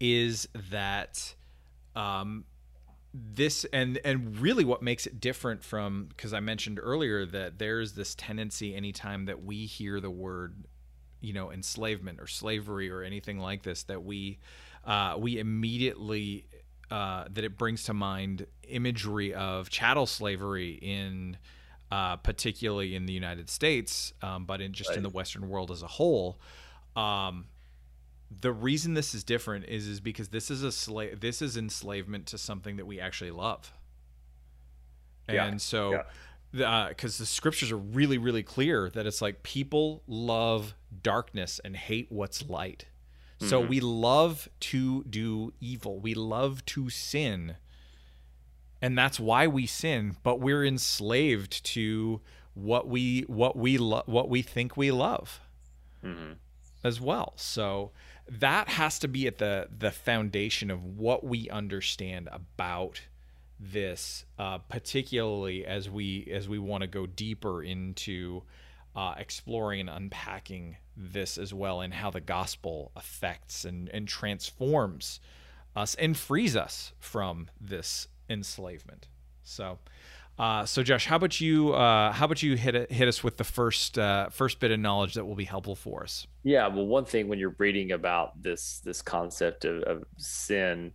is 0.00 0.48
that 0.70 1.34
um 1.94 2.44
this 3.14 3.64
and 3.72 3.98
and 4.04 4.38
really 4.38 4.64
what 4.64 4.82
makes 4.82 5.06
it 5.06 5.20
different 5.20 5.62
from 5.62 6.06
because 6.08 6.32
i 6.32 6.40
mentioned 6.40 6.78
earlier 6.82 7.24
that 7.24 7.58
there's 7.58 7.92
this 7.92 8.14
tendency 8.14 8.74
anytime 8.74 9.24
that 9.26 9.42
we 9.42 9.66
hear 9.66 10.00
the 10.00 10.10
word 10.10 10.66
you 11.20 11.32
know 11.32 11.50
enslavement 11.50 12.20
or 12.20 12.26
slavery 12.26 12.90
or 12.90 13.02
anything 13.02 13.38
like 13.38 13.62
this 13.62 13.82
that 13.84 14.04
we 14.04 14.38
uh, 14.86 15.16
we 15.18 15.38
immediately 15.38 16.46
uh, 16.90 17.24
that 17.30 17.44
it 17.44 17.58
brings 17.58 17.84
to 17.84 17.94
mind 17.94 18.46
imagery 18.68 19.34
of 19.34 19.68
chattel 19.68 20.06
slavery 20.06 20.78
in 20.80 21.36
uh, 21.90 22.16
particularly 22.16 22.94
in 22.94 23.06
the 23.06 23.12
United 23.12 23.48
States, 23.48 24.12
um, 24.22 24.44
but 24.44 24.60
in 24.60 24.72
just 24.72 24.90
right. 24.90 24.98
in 24.98 25.02
the 25.02 25.08
Western 25.08 25.48
world 25.48 25.70
as 25.70 25.82
a 25.82 25.86
whole. 25.86 26.38
Um, 26.96 27.46
the 28.40 28.52
reason 28.52 28.94
this 28.94 29.14
is 29.14 29.24
different 29.24 29.64
is 29.66 29.86
is 29.86 30.00
because 30.00 30.28
this 30.28 30.50
is 30.50 30.62
a 30.62 30.70
slave. 30.70 31.20
This 31.20 31.40
is 31.40 31.56
enslavement 31.56 32.26
to 32.26 32.38
something 32.38 32.76
that 32.76 32.86
we 32.86 33.00
actually 33.00 33.30
love. 33.30 33.72
Yeah. 35.28 35.46
And 35.46 35.60
so, 35.60 36.02
because 36.52 37.20
uh, 37.20 37.22
the 37.22 37.26
scriptures 37.26 37.70
are 37.70 37.76
really, 37.76 38.18
really 38.18 38.42
clear 38.42 38.90
that 38.90 39.06
it's 39.06 39.20
like 39.20 39.42
people 39.42 40.02
love 40.06 40.74
darkness 41.02 41.60
and 41.64 41.76
hate 41.76 42.10
what's 42.10 42.48
light. 42.48 42.86
So 43.40 43.60
mm-hmm. 43.60 43.70
we 43.70 43.80
love 43.80 44.48
to 44.60 45.04
do 45.04 45.52
evil. 45.60 46.00
We 46.00 46.14
love 46.14 46.64
to 46.66 46.90
sin. 46.90 47.56
And 48.82 48.98
that's 48.98 49.20
why 49.20 49.46
we 49.46 49.66
sin, 49.66 50.16
but 50.22 50.40
we're 50.40 50.64
enslaved 50.64 51.64
to 51.66 52.20
what 52.54 52.88
we 52.88 53.22
what 53.28 53.56
we 53.56 53.78
lo- 53.78 54.02
what 54.06 54.28
we 54.28 54.42
think 54.42 54.76
we 54.76 54.90
love. 54.90 55.40
Mm-hmm. 56.04 56.32
As 56.82 57.00
well. 57.00 57.32
So 57.36 57.90
that 58.28 58.68
has 58.70 58.98
to 59.00 59.08
be 59.08 59.26
at 59.26 59.38
the 59.38 59.68
the 59.76 59.90
foundation 59.90 60.70
of 60.70 60.84
what 60.84 61.24
we 61.24 61.48
understand 61.50 62.28
about 62.32 63.02
this 63.60 64.24
uh, 64.38 64.58
particularly 64.58 65.66
as 65.66 65.90
we 65.90 66.28
as 66.32 66.48
we 66.48 66.58
want 66.58 66.82
to 66.82 66.86
go 66.86 67.06
deeper 67.06 67.62
into 67.62 68.42
uh, 68.94 69.14
exploring 69.16 69.80
and 69.80 69.90
unpacking 69.90 70.76
this 70.96 71.38
as 71.38 71.54
well 71.54 71.80
and 71.80 71.94
how 71.94 72.10
the 72.10 72.20
gospel 72.20 72.90
affects 72.96 73.64
and, 73.64 73.88
and 73.90 74.08
transforms 74.08 75.20
us 75.76 75.94
and 75.94 76.16
frees 76.16 76.56
us 76.56 76.92
from 76.98 77.48
this 77.60 78.08
enslavement. 78.28 79.06
So, 79.44 79.78
uh, 80.38 80.64
so 80.66 80.82
Josh, 80.82 81.06
how 81.06 81.16
about 81.16 81.40
you? 81.40 81.72
Uh, 81.74 82.12
how 82.12 82.24
about 82.24 82.42
you 82.42 82.56
hit 82.56 82.90
hit 82.90 83.08
us 83.08 83.22
with 83.22 83.36
the 83.36 83.44
first 83.44 83.98
uh, 83.98 84.28
first 84.30 84.60
bit 84.60 84.70
of 84.70 84.80
knowledge 84.80 85.14
that 85.14 85.24
will 85.24 85.34
be 85.34 85.44
helpful 85.44 85.74
for 85.74 86.02
us? 86.02 86.26
Yeah, 86.42 86.68
well, 86.68 86.86
one 86.86 87.04
thing 87.04 87.28
when 87.28 87.38
you're 87.38 87.54
reading 87.58 87.92
about 87.92 88.40
this 88.42 88.80
this 88.80 89.02
concept 89.02 89.64
of, 89.64 89.82
of 89.82 90.04
sin 90.16 90.92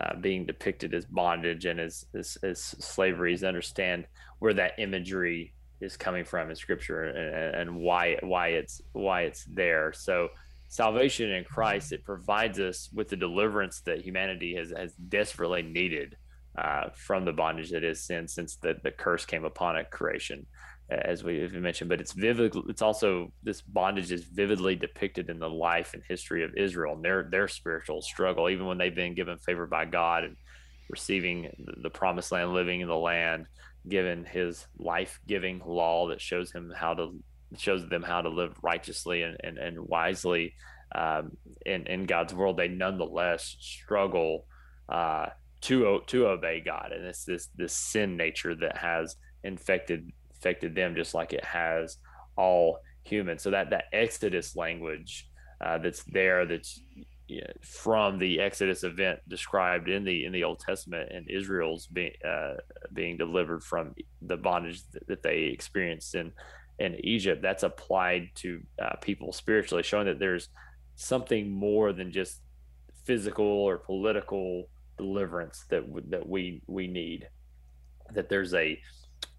uh, 0.00 0.16
being 0.16 0.46
depicted 0.46 0.94
as 0.94 1.04
bondage 1.06 1.64
and 1.64 1.80
as, 1.80 2.04
as, 2.14 2.36
as 2.42 2.60
slavery, 2.60 3.32
is 3.32 3.44
understand 3.44 4.06
where 4.38 4.54
that 4.54 4.78
imagery 4.78 5.54
is 5.80 5.96
coming 5.96 6.24
from 6.24 6.50
in 6.50 6.56
scripture 6.56 7.04
and, 7.04 7.54
and 7.54 7.76
why 7.76 8.16
why 8.22 8.48
it's 8.48 8.80
why 8.92 9.22
it's 9.22 9.44
there. 9.44 9.92
So 9.92 10.28
salvation 10.68 11.30
in 11.30 11.44
christ 11.44 11.92
it 11.92 12.04
provides 12.04 12.58
us 12.58 12.90
with 12.92 13.08
the 13.08 13.16
deliverance 13.16 13.80
that 13.82 14.00
humanity 14.00 14.56
has 14.56 14.72
has 14.76 14.92
desperately 14.94 15.62
needed 15.62 16.16
uh, 16.58 16.88
from 16.94 17.24
the 17.24 17.32
bondage 17.32 17.70
that 17.70 17.84
is 17.84 18.02
sin 18.02 18.26
since 18.26 18.56
the, 18.56 18.74
the 18.82 18.90
curse 18.90 19.24
came 19.24 19.44
upon 19.44 19.76
a 19.76 19.84
creation 19.84 20.46
as 20.88 21.24
we 21.24 21.48
mentioned 21.48 21.88
but 21.88 22.00
it's 22.00 22.12
vivid 22.12 22.54
it's 22.68 22.82
also 22.82 23.32
this 23.42 23.60
bondage 23.60 24.12
is 24.12 24.24
vividly 24.24 24.76
depicted 24.76 25.28
in 25.28 25.38
the 25.38 25.48
life 25.48 25.94
and 25.94 26.02
history 26.08 26.44
of 26.44 26.54
israel 26.56 26.94
and 26.94 27.04
their 27.04 27.28
their 27.30 27.48
spiritual 27.48 28.00
struggle 28.00 28.48
even 28.48 28.66
when 28.66 28.78
they've 28.78 28.94
been 28.94 29.14
given 29.14 29.36
favor 29.38 29.66
by 29.66 29.84
god 29.84 30.22
and 30.22 30.36
receiving 30.88 31.50
the 31.82 31.90
promised 31.90 32.30
land 32.30 32.52
living 32.52 32.80
in 32.80 32.88
the 32.88 32.94
land 32.94 33.46
given 33.88 34.24
his 34.24 34.66
life-giving 34.78 35.60
law 35.66 36.08
that 36.08 36.20
shows 36.20 36.52
him 36.52 36.72
how 36.76 36.94
to 36.94 37.12
shows 37.56 37.88
them 37.88 38.02
how 38.02 38.20
to 38.20 38.28
live 38.28 38.54
righteously 38.62 39.22
and, 39.22 39.36
and, 39.42 39.58
and 39.58 39.78
wisely 39.80 40.54
um, 40.94 41.36
in, 41.64 41.86
in 41.86 42.04
God's 42.04 42.34
world, 42.34 42.56
they 42.56 42.68
nonetheless 42.68 43.56
struggle 43.58 44.46
uh, 44.88 45.26
to 45.62 46.00
to 46.06 46.28
obey 46.28 46.62
God, 46.64 46.92
and 46.92 47.04
it's 47.04 47.24
this 47.24 47.48
this 47.56 47.72
sin 47.72 48.16
nature 48.16 48.54
that 48.54 48.76
has 48.76 49.16
infected 49.42 50.12
infected 50.46 50.74
them 50.74 50.94
just 50.94 51.14
like 51.14 51.32
it 51.32 51.44
has 51.44 51.98
all 52.36 52.78
humans. 53.02 53.42
So 53.42 53.50
that 53.50 53.70
that 53.70 53.84
Exodus 53.92 54.56
language 54.56 55.28
uh, 55.60 55.78
that's 55.78 56.04
there, 56.04 56.46
that's 56.46 56.80
from 57.60 58.18
the 58.18 58.40
Exodus 58.40 58.84
event 58.84 59.18
described 59.28 59.88
in 59.88 60.04
the 60.04 60.24
in 60.24 60.32
the 60.32 60.44
Old 60.44 60.60
Testament 60.60 61.10
and 61.12 61.28
Israel's 61.28 61.86
being 61.86 62.12
uh, 62.24 62.54
being 62.92 63.16
delivered 63.16 63.64
from 63.64 63.94
the 64.22 64.36
bondage 64.36 64.82
that, 64.92 65.06
that, 65.08 65.22
they 65.22 65.44
experienced 65.44 66.14
in 66.14 66.32
in 66.78 66.94
Egypt. 67.04 67.42
That's 67.42 67.64
applied 67.64 68.30
to 68.36 68.60
uh, 68.80 68.96
people 69.00 69.32
spiritually, 69.32 69.82
showing 69.82 70.06
that 70.06 70.20
there's 70.20 70.48
something 70.94 71.50
more 71.50 71.92
than 71.92 72.12
just 72.12 72.40
physical 73.04 73.46
or 73.46 73.78
political 73.78 74.68
deliverance 74.96 75.64
that 75.70 75.82
that 76.10 76.28
we 76.28 76.62
we 76.66 76.86
need. 76.86 77.28
That 78.14 78.28
there's 78.28 78.54
a, 78.54 78.80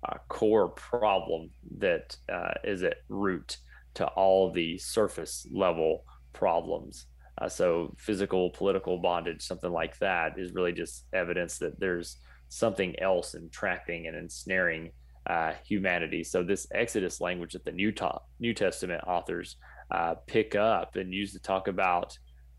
a 0.07 0.19
core 0.29 0.69
problem 0.69 1.49
that 1.79 2.15
uh, 2.31 2.53
is 2.63 2.83
at 2.83 2.97
root 3.09 3.57
to 3.95 4.05
all 4.07 4.51
the 4.51 4.77
surface 4.77 5.47
level 5.51 6.03
problems 6.33 7.07
uh, 7.39 7.47
so 7.47 7.93
physical, 7.97 8.49
political 8.49 8.97
bondage, 8.97 9.43
something 9.43 9.71
like 9.71 9.97
that, 9.99 10.39
is 10.39 10.53
really 10.53 10.73
just 10.73 11.05
evidence 11.13 11.59
that 11.59 11.79
there's 11.79 12.17
something 12.49 12.99
else 12.99 13.35
entrapping 13.35 14.07
and 14.07 14.15
ensnaring 14.15 14.91
uh, 15.29 15.53
humanity. 15.65 16.23
So 16.23 16.41
this 16.41 16.67
Exodus 16.73 17.21
language 17.21 17.53
that 17.53 17.65
the 17.65 17.71
New, 17.71 17.91
Ta- 17.91 18.21
New 18.39 18.53
Testament 18.53 19.03
authors 19.05 19.57
uh, 19.91 20.15
pick 20.25 20.55
up 20.55 20.95
and 20.95 21.13
use 21.13 21.33
to 21.33 21.39
talk 21.39 21.67
about 21.67 22.17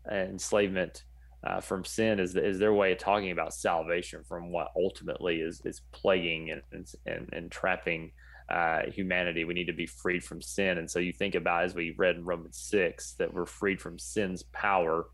enslavement 0.09 1.03
uh, 1.45 1.61
from 1.61 1.85
sin 1.85 2.19
is, 2.19 2.35
is 2.35 2.59
their 2.59 2.73
way 2.73 2.91
of 2.91 2.97
talking 2.97 3.31
about 3.31 3.53
salvation 3.53 4.23
from 4.27 4.51
what 4.51 4.71
ultimately 4.75 5.37
is, 5.37 5.61
is 5.63 5.81
plaguing 5.91 6.51
and, 6.51 6.87
and, 7.05 7.29
and 7.31 7.51
trapping 7.51 8.11
uh, 8.49 8.81
humanity. 8.87 9.45
We 9.45 9.53
need 9.53 9.67
to 9.67 9.73
be 9.73 9.85
freed 9.85 10.23
from 10.23 10.41
sin. 10.41 10.77
And 10.79 10.89
so 10.89 10.99
you 10.99 11.13
think 11.13 11.35
about, 11.35 11.63
as 11.63 11.75
we 11.75 11.95
read 11.97 12.17
in 12.17 12.25
Romans 12.25 12.57
6, 12.57 13.13
that 13.13 13.33
we're 13.33 13.45
freed 13.45 13.79
from 13.79 13.97
sin's 13.97 14.43
power. 14.43 15.07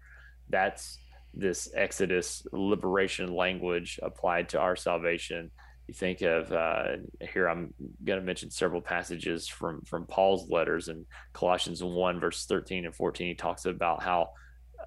That's 0.50 0.98
this 1.34 1.70
Exodus 1.76 2.48
liberation 2.52 3.36
language 3.36 4.00
applied 4.02 4.50
to 4.50 4.60
our 4.60 4.76
salvation. 4.76 5.52
You 5.88 5.94
think 5.94 6.22
of 6.22 6.52
uh, 6.52 6.96
here. 7.32 7.48
I'm 7.48 7.74
going 8.04 8.20
to 8.20 8.26
mention 8.26 8.50
several 8.50 8.82
passages 8.82 9.48
from 9.48 9.82
from 9.84 10.08
Paul's 10.08 10.50
letters 10.50 10.88
in 10.88 11.06
Colossians 11.34 11.84
one 11.84 12.20
verse 12.20 12.46
thirteen 12.46 12.86
and 12.86 12.96
fourteen. 12.96 13.28
He 13.28 13.36
talks 13.36 13.66
about 13.66 14.02
how 14.02 14.30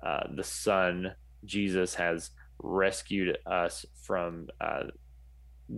uh, 0.02 0.24
the 0.34 0.42
Son 0.42 1.14
Jesus 1.44 1.94
has 1.94 2.30
rescued 2.60 3.38
us 3.46 3.84
from 4.02 4.48
uh, 4.60 4.84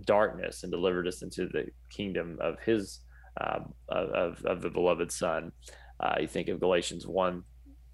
darkness 0.05 0.63
and 0.63 0.71
delivered 0.71 1.07
us 1.07 1.21
into 1.21 1.47
the 1.47 1.67
kingdom 1.89 2.37
of 2.41 2.59
His 2.59 2.99
uh, 3.39 3.59
of 3.89 4.43
of 4.45 4.61
the 4.61 4.69
beloved 4.69 5.11
Son. 5.11 5.51
Uh, 5.99 6.15
you 6.19 6.27
think 6.27 6.49
of 6.49 6.59
Galatians 6.59 7.05
one 7.05 7.43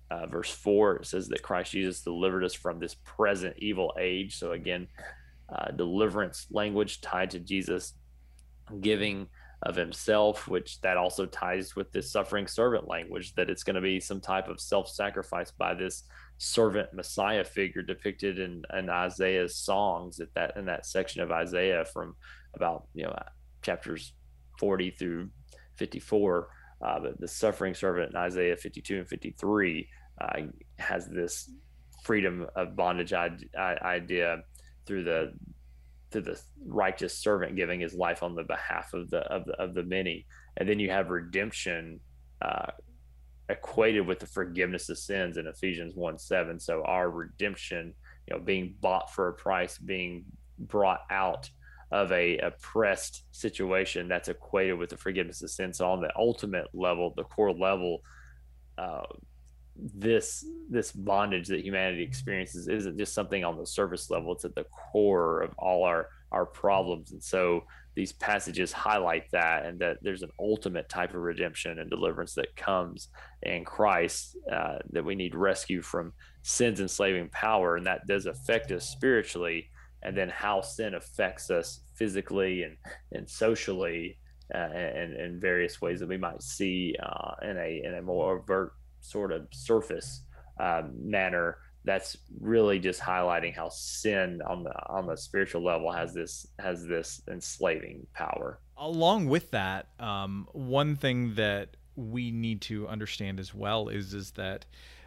uh, 0.10 0.26
verse 0.26 0.50
4 0.52 0.98
it 0.98 1.06
says 1.06 1.28
that 1.28 1.44
christ 1.44 1.72
jesus 1.72 2.02
delivered 2.02 2.44
us 2.44 2.54
from 2.54 2.80
this 2.80 2.96
present 3.04 3.56
evil 3.58 3.94
age 4.00 4.38
so 4.38 4.54
again 4.54 4.88
uh, 5.54 5.72
deliverance 5.72 6.48
language 6.52 7.02
tied 7.02 7.30
to 7.30 7.40
jesus 7.40 7.94
giving 8.80 9.28
of 9.64 9.76
himself 9.76 10.48
which 10.48 10.80
that 10.82 10.98
also 10.98 11.26
ties 11.26 11.76
with 11.76 11.92
this 11.92 12.12
suffering 12.12 12.48
servant 12.48 12.88
language 12.88 13.34
that 13.36 13.50
it's 13.50 13.64
going 13.64 13.76
to 13.76 13.82
be 13.82 14.00
some 14.00 14.22
type 14.22 14.48
of 14.48 14.62
self-sacrifice 14.62 15.52
by 15.52 15.74
this 15.74 16.04
servant 16.38 16.94
messiah 16.94 17.44
figure 17.44 17.82
depicted 17.82 18.40
in, 18.40 18.64
in 18.78 18.90
isaiah's 18.90 19.56
songs 19.56 20.20
at 20.20 20.34
that 20.36 20.56
in 20.56 20.66
that 20.66 20.86
section 20.86 21.22
of 21.22 21.32
isaiah 21.32 21.84
from 21.86 22.16
about 22.54 22.88
you 22.94 23.04
know 23.04 23.16
chapters 23.62 24.14
40 24.60 24.92
through 24.92 25.30
54 25.76 26.50
uh, 26.82 27.00
but 27.00 27.20
the 27.20 27.28
suffering 27.28 27.74
servant 27.74 28.12
in 28.12 28.16
Isaiah 28.16 28.56
52 28.56 29.00
and 29.00 29.08
53 29.08 29.90
uh, 30.22 30.42
has 30.78 31.08
this 31.08 31.50
freedom 32.04 32.48
of 32.56 32.76
bondage 32.76 33.14
idea 33.14 34.38
through 34.86 35.04
the 35.04 35.34
through 36.10 36.22
the 36.22 36.42
righteous 36.66 37.18
servant 37.18 37.58
giving 37.58 37.82
his 37.82 37.94
life 37.94 38.24
on 38.24 38.34
the 38.34 38.44
behalf 38.44 38.94
of 38.94 39.10
the 39.10 39.20
of 39.32 39.46
the, 39.46 39.54
of 39.54 39.74
the 39.74 39.84
many, 39.84 40.26
and 40.58 40.70
then 40.70 40.80
you 40.80 40.90
have 40.90 41.10
redemption 41.10 42.00
uh, 42.42 42.68
equated 43.50 44.06
with 44.06 44.20
the 44.20 44.26
forgiveness 44.26 44.90
of 44.90 44.98
sins 44.98 45.38
in 45.38 45.48
Ephesians 45.48 45.96
1 45.96 46.18
7. 46.18 46.60
So 46.60 46.84
our 46.84 47.10
redemption, 47.10 47.94
you 48.28 48.36
know, 48.36 48.42
being 48.42 48.76
bought 48.82 49.14
for 49.14 49.30
a 49.30 49.34
price, 49.34 49.78
being 49.78 50.26
brought 50.60 51.02
out 51.10 51.50
of 51.92 52.12
a 52.12 52.38
oppressed 52.40 53.24
situation 53.32 54.10
that's 54.10 54.28
equated 54.28 54.78
with 54.78 54.90
the 54.90 54.98
forgiveness 54.98 55.42
of 55.42 55.50
sins. 55.50 55.78
So 55.78 55.90
on 55.90 56.02
the 56.02 56.12
ultimate 56.18 56.68
level, 56.74 57.14
the 57.16 57.24
core 57.24 57.54
level, 57.54 58.02
uh, 58.78 59.06
this 59.96 60.46
this 60.70 60.92
bondage 60.92 61.48
that 61.48 61.64
humanity 61.64 62.04
experiences 62.04 62.68
isn't 62.68 62.98
just 62.98 63.14
something 63.14 63.44
on 63.44 63.58
the 63.58 63.66
surface 63.66 64.10
level 64.10 64.34
it's 64.34 64.46
at 64.46 64.56
the 64.56 64.66
core 64.66 65.42
of 65.42 65.54
all 65.58 65.84
our 65.84 66.10
our 66.32 66.46
problems 66.46 67.12
and 67.12 67.24
so 67.24 67.64
these 67.98 68.14
passages 68.14 68.72
highlight 68.72 69.24
that 69.32 69.66
and 69.66 69.80
that 69.80 69.98
there's 70.04 70.22
an 70.22 70.30
ultimate 70.40 70.88
type 70.88 71.16
of 71.16 71.22
redemption 71.22 71.80
and 71.80 71.90
deliverance 71.90 72.36
that 72.36 72.56
comes 72.56 73.08
in 73.42 73.66
christ 73.66 74.38
uh, 74.54 74.78
that 74.92 75.04
we 75.04 75.16
need 75.16 75.34
rescue 75.34 75.82
from 75.82 76.14
sin's 76.44 76.80
enslaving 76.80 77.28
power. 77.30 77.76
And 77.76 77.86
that 77.88 78.08
does 78.08 78.26
affect 78.26 78.72
us 78.72 78.88
spiritually 78.88 79.70
and 80.04 80.16
then 80.16 80.30
how 80.30 80.62
sin 80.62 80.94
affects 80.94 81.50
us 81.50 81.82
physically 81.96 82.64
and 82.64 82.78
and 83.12 83.30
socially 83.30 84.18
uh, 84.54 84.58
and 84.58 85.14
in 85.14 85.40
various 85.40 85.82
ways 85.82 86.00
that 86.00 86.08
we 86.08 86.18
might 86.18 86.42
see 86.42 86.96
uh, 87.04 87.32
in 87.42 87.58
a 87.58 87.82
in 87.84 87.96
a 87.96 88.02
more 88.02 88.38
overt 88.38 88.74
sort 89.02 89.32
of 89.32 89.48
surface 89.52 90.24
um, 90.60 90.94
manner 91.04 91.58
that's 91.88 92.18
really 92.40 92.80
just 92.80 93.02
highlighting 93.02 93.56
how 93.56 93.70
sin 93.70 94.42
on 94.48 94.64
the 94.64 94.74
on 94.88 95.08
the 95.08 95.16
spiritual 95.16 95.64
level 95.64 95.92
has 95.92 96.14
this 96.14 96.48
has 96.60 96.86
this 96.86 97.22
enslaving 97.30 98.06
power 98.14 98.60
along 98.78 99.28
with 99.28 99.52
that 99.52 99.88
um, 100.00 100.48
one 100.52 100.96
thing 100.96 101.36
that 101.36 101.78
we 101.96 102.30
need 102.30 102.62
to 102.62 102.88
understand 102.88 103.40
as 103.40 103.54
well 103.54 103.88
is 103.88 104.14
is 104.14 104.32
that 104.32 104.66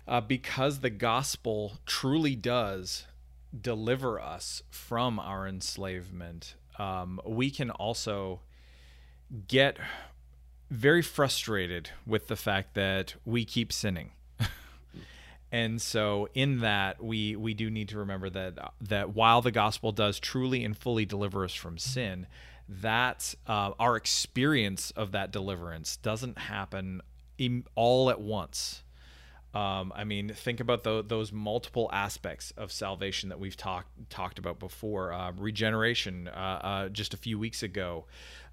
uh, 0.09 0.21
because 0.21 0.81
the 0.81 0.91
gospel 0.91 1.79
truly 1.87 2.35
does 2.35 3.07
deliver 3.61 4.19
us 4.19 4.63
from 4.71 5.21
our 5.21 5.47
enslavement 5.47 6.55
um, 6.79 7.21
we 7.27 7.51
can 7.51 7.71
also 7.71 8.41
get 9.47 9.77
very 10.71 11.03
frustrated 11.03 11.91
with 12.07 12.29
the 12.29 12.37
fact 12.37 12.75
that 12.75 13.15
we 13.25 13.45
keep 13.45 13.73
sinning. 13.73 14.13
And 15.53 15.81
so 15.81 16.29
in 16.35 16.61
that 16.61 17.03
we 17.03 17.37
we 17.37 17.55
do 17.55 17.71
need 17.71 17.89
to 17.89 17.99
remember 17.99 18.31
that 18.31 18.73
that 18.81 19.15
while 19.15 19.43
the 19.43 19.51
gospel 19.51 19.93
does 19.93 20.21
truly 20.21 20.65
and 20.65 20.77
fully 20.77 21.05
deliver 21.05 21.45
us 21.45 21.55
from 21.55 21.79
sin, 21.79 22.27
that 22.69 23.35
uh, 23.47 23.73
our 23.79 23.97
experience 23.97 24.91
of 24.93 25.13
that 25.13 25.33
deliverance 25.33 25.97
doesn't 25.97 26.39
happen 26.39 27.03
all 27.75 28.11
at 28.11 28.21
once. 28.21 28.83
Um, 29.53 29.93
I 29.97 30.05
mean, 30.05 30.29
think 30.29 30.61
about 30.61 30.85
the, 30.85 31.03
those 31.03 31.33
multiple 31.33 31.91
aspects 31.93 32.53
of 32.57 32.71
salvation 32.71 33.31
that 33.31 33.41
we've 33.41 33.57
talked 33.57 34.09
talked 34.09 34.39
about 34.39 34.61
before. 34.61 35.13
Uh, 35.13 35.33
regeneration, 35.33 36.29
uh, 36.29 36.61
uh, 36.63 36.89
just 36.91 37.15
a 37.15 37.17
few 37.17 37.37
weeks 37.39 37.65
ago, 37.65 38.07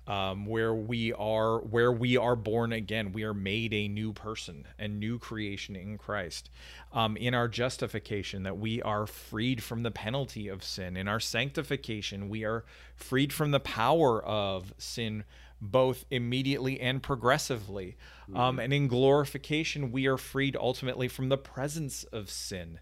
um, 0.08 0.46
where 0.46 0.74
we 0.74 1.12
are 1.14 1.60
where 1.60 1.92
we 1.92 2.16
are 2.16 2.36
born 2.36 2.72
again. 2.72 3.12
We 3.12 3.24
are 3.24 3.34
made 3.34 3.74
a 3.74 3.88
new 3.88 4.14
person 4.14 4.66
a 4.80 4.88
new 4.88 5.20
creation 5.20 5.76
in 5.76 5.98
christ 5.98 6.50
um, 6.94 7.18
in 7.18 7.34
our 7.34 7.48
justification 7.48 8.44
that 8.44 8.58
we 8.58 8.82
are 8.82 9.06
freed 9.06 9.62
from 9.62 9.84
the 9.84 9.92
penalty 9.92 10.48
of 10.48 10.64
sin. 10.64 10.96
In 10.96 11.08
our 11.08 11.20
sanctification 11.20 12.30
we 12.30 12.46
are 12.46 12.64
freed 12.96 13.34
from 13.34 13.52
the 13.52 13.60
power 13.60 14.24
of 14.24 14.74
sin 14.78 15.26
both 15.60 16.06
immediately 16.12 16.80
and 16.80 17.02
progressively. 17.02 17.98
Mm-hmm. 18.30 18.40
um, 18.40 18.60
and 18.60 18.74
in 18.74 18.88
glorification 18.88 19.92
we 19.92 20.08
are 20.08 20.18
freed 20.18 20.56
ultimately 20.56 21.08
from 21.08 21.30
the 21.30 21.38
presence 21.38 22.04
of 22.06 22.30
sin. 22.30 22.80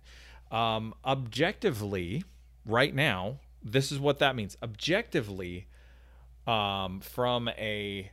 Um, 0.52 0.94
objectively 1.04 2.24
right 2.66 2.94
now 2.94 3.40
this 3.64 3.92
is 3.92 4.00
what 4.00 4.20
that 4.20 4.36
means. 4.36 4.56
Objectively 4.62 5.68
um, 6.48 7.00
from 7.02 7.48
a 7.50 8.12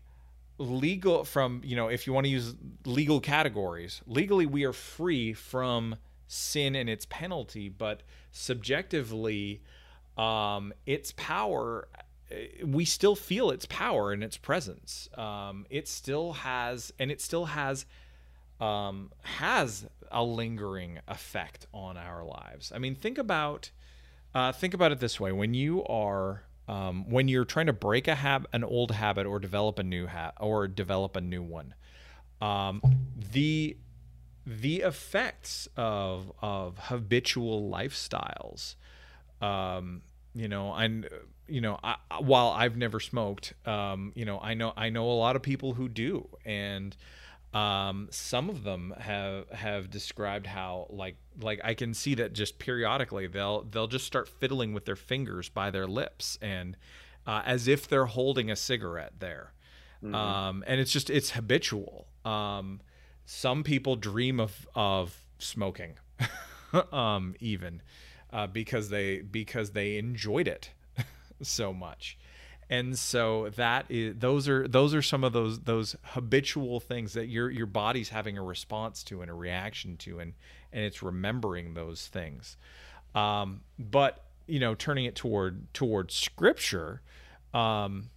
legal 0.58 1.24
from 1.24 1.60
you 1.64 1.74
know 1.74 1.88
if 1.88 2.06
you 2.06 2.12
want 2.12 2.24
to 2.24 2.30
use 2.30 2.54
legal 2.84 3.20
categories 3.20 4.00
legally 4.06 4.46
we 4.46 4.64
are 4.64 4.72
free 4.72 5.32
from 5.32 5.96
sin 6.28 6.76
and 6.76 6.88
its 6.88 7.06
penalty 7.06 7.68
but 7.68 8.02
subjectively 8.30 9.60
um, 10.16 10.72
its 10.86 11.12
power 11.16 11.88
eh, 12.30 12.46
we 12.64 12.84
still 12.84 13.16
feel 13.16 13.50
its 13.50 13.66
power 13.66 14.12
and 14.12 14.22
its 14.22 14.36
presence. 14.36 15.08
Um, 15.14 15.66
it 15.70 15.88
still 15.88 16.32
has 16.32 16.92
and 16.98 17.10
it 17.10 17.20
still 17.20 17.46
has 17.46 17.86
um, 18.60 19.10
has 19.22 19.86
a 20.10 20.22
lingering 20.22 21.00
effect 21.08 21.66
on 21.72 21.96
our 21.96 22.24
lives. 22.24 22.72
I 22.74 22.78
mean 22.78 22.94
think 22.94 23.18
about 23.18 23.70
uh, 24.34 24.52
think 24.52 24.74
about 24.74 24.92
it 24.92 25.00
this 25.00 25.18
way. 25.18 25.32
When 25.32 25.54
you 25.54 25.84
are 25.84 26.44
um, 26.68 27.08
when 27.10 27.28
you're 27.28 27.44
trying 27.44 27.66
to 27.66 27.72
break 27.72 28.08
a 28.08 28.14
hab- 28.14 28.48
an 28.52 28.64
old 28.64 28.92
habit 28.92 29.26
or 29.26 29.38
develop 29.38 29.78
a 29.78 29.82
new 29.82 30.06
ha- 30.06 30.32
or 30.40 30.68
develop 30.68 31.16
a 31.16 31.20
new 31.20 31.42
one. 31.42 31.74
Um, 32.40 32.82
the 33.32 33.76
the 34.46 34.80
effects 34.80 35.68
of 35.76 36.32
of 36.42 36.76
habitual 36.78 37.70
lifestyles 37.70 38.74
um, 39.40 40.02
you 40.34 40.48
know 40.48 40.72
and 40.74 41.08
you 41.46 41.60
know 41.60 41.78
I, 41.82 41.96
while 42.18 42.48
I've 42.48 42.76
never 42.76 42.98
smoked 43.00 43.54
um, 43.66 44.12
you 44.14 44.24
know 44.24 44.40
I 44.40 44.54
know 44.54 44.72
I 44.76 44.90
know 44.90 45.10
a 45.10 45.12
lot 45.12 45.36
of 45.36 45.42
people 45.42 45.74
who 45.74 45.88
do. 45.88 46.28
And 46.44 46.96
um, 47.52 48.08
some 48.10 48.48
of 48.48 48.64
them 48.64 48.94
have 48.98 49.48
have 49.50 49.90
described 49.90 50.46
how 50.46 50.86
like 50.88 51.16
like 51.40 51.60
I 51.62 51.74
can 51.74 51.92
see 51.92 52.14
that 52.14 52.32
just 52.32 52.58
periodically 52.58 53.26
they'll 53.26 53.64
they'll 53.64 53.88
just 53.88 54.06
start 54.06 54.28
fiddling 54.28 54.72
with 54.72 54.86
their 54.86 54.96
fingers 54.96 55.48
by 55.50 55.70
their 55.70 55.86
lips 55.86 56.38
and 56.40 56.76
uh, 57.26 57.42
as 57.44 57.68
if 57.68 57.86
they're 57.86 58.06
holding 58.06 58.50
a 58.50 58.56
cigarette 58.56 59.12
there, 59.18 59.52
mm-hmm. 60.02 60.14
um, 60.14 60.64
and 60.66 60.80
it's 60.80 60.90
just 60.90 61.10
it's 61.10 61.30
habitual. 61.32 62.06
Um, 62.24 62.80
some 63.26 63.62
people 63.62 63.96
dream 63.96 64.40
of 64.40 64.66
of 64.74 65.24
smoking, 65.38 65.98
um, 66.92 67.34
even 67.38 67.82
uh, 68.32 68.46
because 68.46 68.88
they 68.88 69.20
because 69.20 69.72
they 69.72 69.98
enjoyed 69.98 70.48
it 70.48 70.70
so 71.42 71.72
much 71.72 72.18
and 72.72 72.98
so 72.98 73.50
that 73.56 73.84
is 73.90 74.14
those 74.18 74.48
are 74.48 74.66
those 74.66 74.94
are 74.94 75.02
some 75.02 75.24
of 75.24 75.34
those 75.34 75.60
those 75.60 75.94
habitual 76.02 76.80
things 76.80 77.12
that 77.12 77.26
your 77.26 77.50
your 77.50 77.66
body's 77.66 78.08
having 78.08 78.38
a 78.38 78.42
response 78.42 79.04
to 79.04 79.20
and 79.20 79.30
a 79.30 79.34
reaction 79.34 79.98
to 79.98 80.18
and 80.18 80.32
and 80.72 80.82
it's 80.82 81.02
remembering 81.02 81.74
those 81.74 82.06
things. 82.06 82.56
Um, 83.14 83.60
but 83.78 84.24
you 84.46 84.58
know 84.58 84.74
turning 84.74 85.04
it 85.04 85.14
toward 85.14 85.72
toward 85.74 86.10
scripture 86.10 87.02
um, 87.52 88.08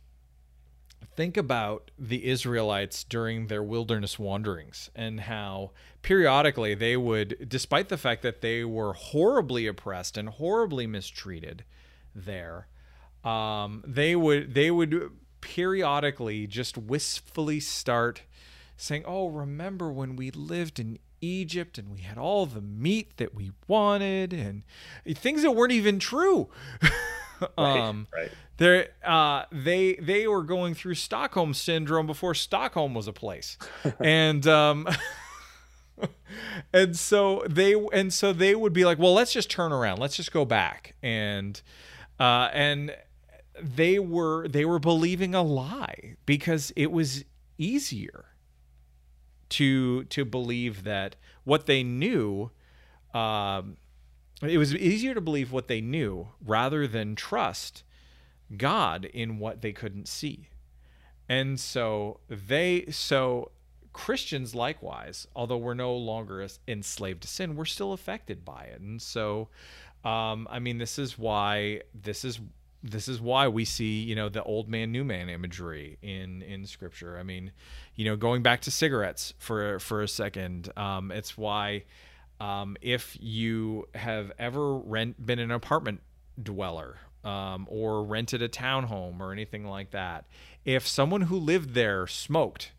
think 1.17 1.35
about 1.35 1.91
the 1.99 2.25
Israelites 2.25 3.03
during 3.03 3.47
their 3.47 3.61
wilderness 3.61 4.17
wanderings 4.17 4.89
and 4.95 5.19
how 5.19 5.71
periodically 6.01 6.75
they 6.75 6.95
would, 6.95 7.49
despite 7.49 7.89
the 7.89 7.97
fact 7.97 8.21
that 8.21 8.39
they 8.39 8.63
were 8.63 8.93
horribly 8.93 9.67
oppressed 9.67 10.17
and 10.17 10.29
horribly 10.29 10.87
mistreated 10.87 11.65
there, 12.13 12.67
um, 13.25 13.83
they 13.85 14.15
would 14.15 14.53
they 14.53 14.71
would 14.71 15.11
periodically 15.41 16.47
just 16.47 16.77
wistfully 16.77 17.59
start 17.59 18.21
saying, 18.77 19.03
"Oh, 19.05 19.27
remember 19.27 19.91
when 19.91 20.15
we 20.15 20.31
lived 20.31 20.79
in 20.79 20.99
Egypt 21.21 21.77
and 21.77 21.89
we 21.89 22.01
had 22.01 22.17
all 22.17 22.45
the 22.45 22.61
meat 22.61 23.17
that 23.17 23.33
we 23.33 23.51
wanted 23.67 24.31
and 24.31 24.63
things 25.17 25.41
that 25.41 25.51
weren't 25.51 25.71
even 25.71 25.99
true." 25.99 26.49
um, 27.57 28.07
right. 28.13 28.31
They 28.57 28.87
uh, 29.03 29.43
they 29.51 29.95
they 29.95 30.27
were 30.27 30.43
going 30.43 30.75
through 30.75 30.95
Stockholm 30.95 31.53
syndrome 31.53 32.07
before 32.07 32.33
Stockholm 32.33 32.93
was 32.93 33.07
a 33.07 33.13
place, 33.13 33.57
and 33.99 34.47
um, 34.47 34.87
and 36.73 36.95
so 36.95 37.43
they 37.49 37.73
and 37.91 38.13
so 38.13 38.31
they 38.31 38.55
would 38.55 38.73
be 38.73 38.85
like, 38.85 38.97
well, 38.97 39.13
let's 39.13 39.33
just 39.33 39.49
turn 39.49 39.71
around, 39.73 39.99
let's 39.99 40.15
just 40.15 40.31
go 40.31 40.45
back, 40.45 40.95
and 41.03 41.61
uh, 42.19 42.49
and 42.53 42.95
they 43.61 43.99
were 43.99 44.47
they 44.47 44.65
were 44.65 44.79
believing 44.79 45.33
a 45.33 45.43
lie 45.43 46.15
because 46.25 46.71
it 46.75 46.91
was 46.91 47.23
easier 47.57 48.25
to 49.49 50.03
to 50.05 50.25
believe 50.25 50.83
that 50.83 51.15
what 51.43 51.65
they 51.65 51.83
knew. 51.83 52.51
Um, 53.13 53.77
it 54.41 54.57
was 54.57 54.75
easier 54.75 55.13
to 55.13 55.21
believe 55.21 55.53
what 55.53 55.69
they 55.69 55.79
knew 55.79 56.27
rather 56.45 56.87
than 56.87 57.15
trust 57.15 57.83
God 58.57 59.05
in 59.05 59.39
what 59.39 59.61
they 59.61 59.71
couldn't 59.71 60.09
see. 60.09 60.49
And 61.29 61.59
so 61.59 62.19
they 62.27 62.85
so 62.91 63.51
Christians 63.93 64.53
likewise, 64.53 65.25
although 65.35 65.57
we're 65.57 65.73
no 65.73 65.95
longer 65.95 66.45
enslaved 66.67 67.21
to 67.21 67.27
sin, 67.29 67.55
we're 67.55 67.65
still 67.65 67.93
affected 67.93 68.43
by 68.43 68.65
it. 68.65 68.81
And 68.81 69.01
so 69.01 69.47
um, 70.03 70.47
I 70.51 70.59
mean 70.59 70.77
this 70.77 70.99
is 70.99 71.17
why 71.17 71.81
this 71.93 72.25
is 72.25 72.39
this 72.91 73.07
is 73.07 73.19
why 73.19 73.47
we 73.47 73.65
see 73.65 74.01
you 74.01 74.15
know 74.15 74.29
the 74.29 74.43
old 74.43 74.69
man 74.69 74.91
new 74.91 75.03
man 75.03 75.27
imagery 75.29 75.97
in 76.01 76.41
in 76.43 76.65
scripture 76.65 77.17
i 77.17 77.23
mean 77.23 77.51
you 77.95 78.05
know 78.05 78.15
going 78.15 78.43
back 78.43 78.61
to 78.61 78.69
cigarettes 78.69 79.33
for 79.39 79.79
for 79.79 80.01
a 80.01 80.07
second 80.07 80.71
um, 80.77 81.11
it's 81.11 81.37
why 81.37 81.83
um, 82.39 82.75
if 82.81 83.17
you 83.19 83.87
have 83.95 84.31
ever 84.37 84.77
rent 84.77 85.25
been 85.25 85.39
an 85.39 85.51
apartment 85.51 86.01
dweller 86.41 86.97
um, 87.25 87.65
or 87.69 88.03
rented 88.03 88.41
a 88.41 88.47
townhome 88.49 89.19
or 89.19 89.31
anything 89.31 89.65
like 89.65 89.91
that, 89.91 90.25
if 90.63 90.87
someone 90.87 91.21
who 91.21 91.37
lived 91.37 91.73
there 91.73 92.07
smoked, 92.07 92.71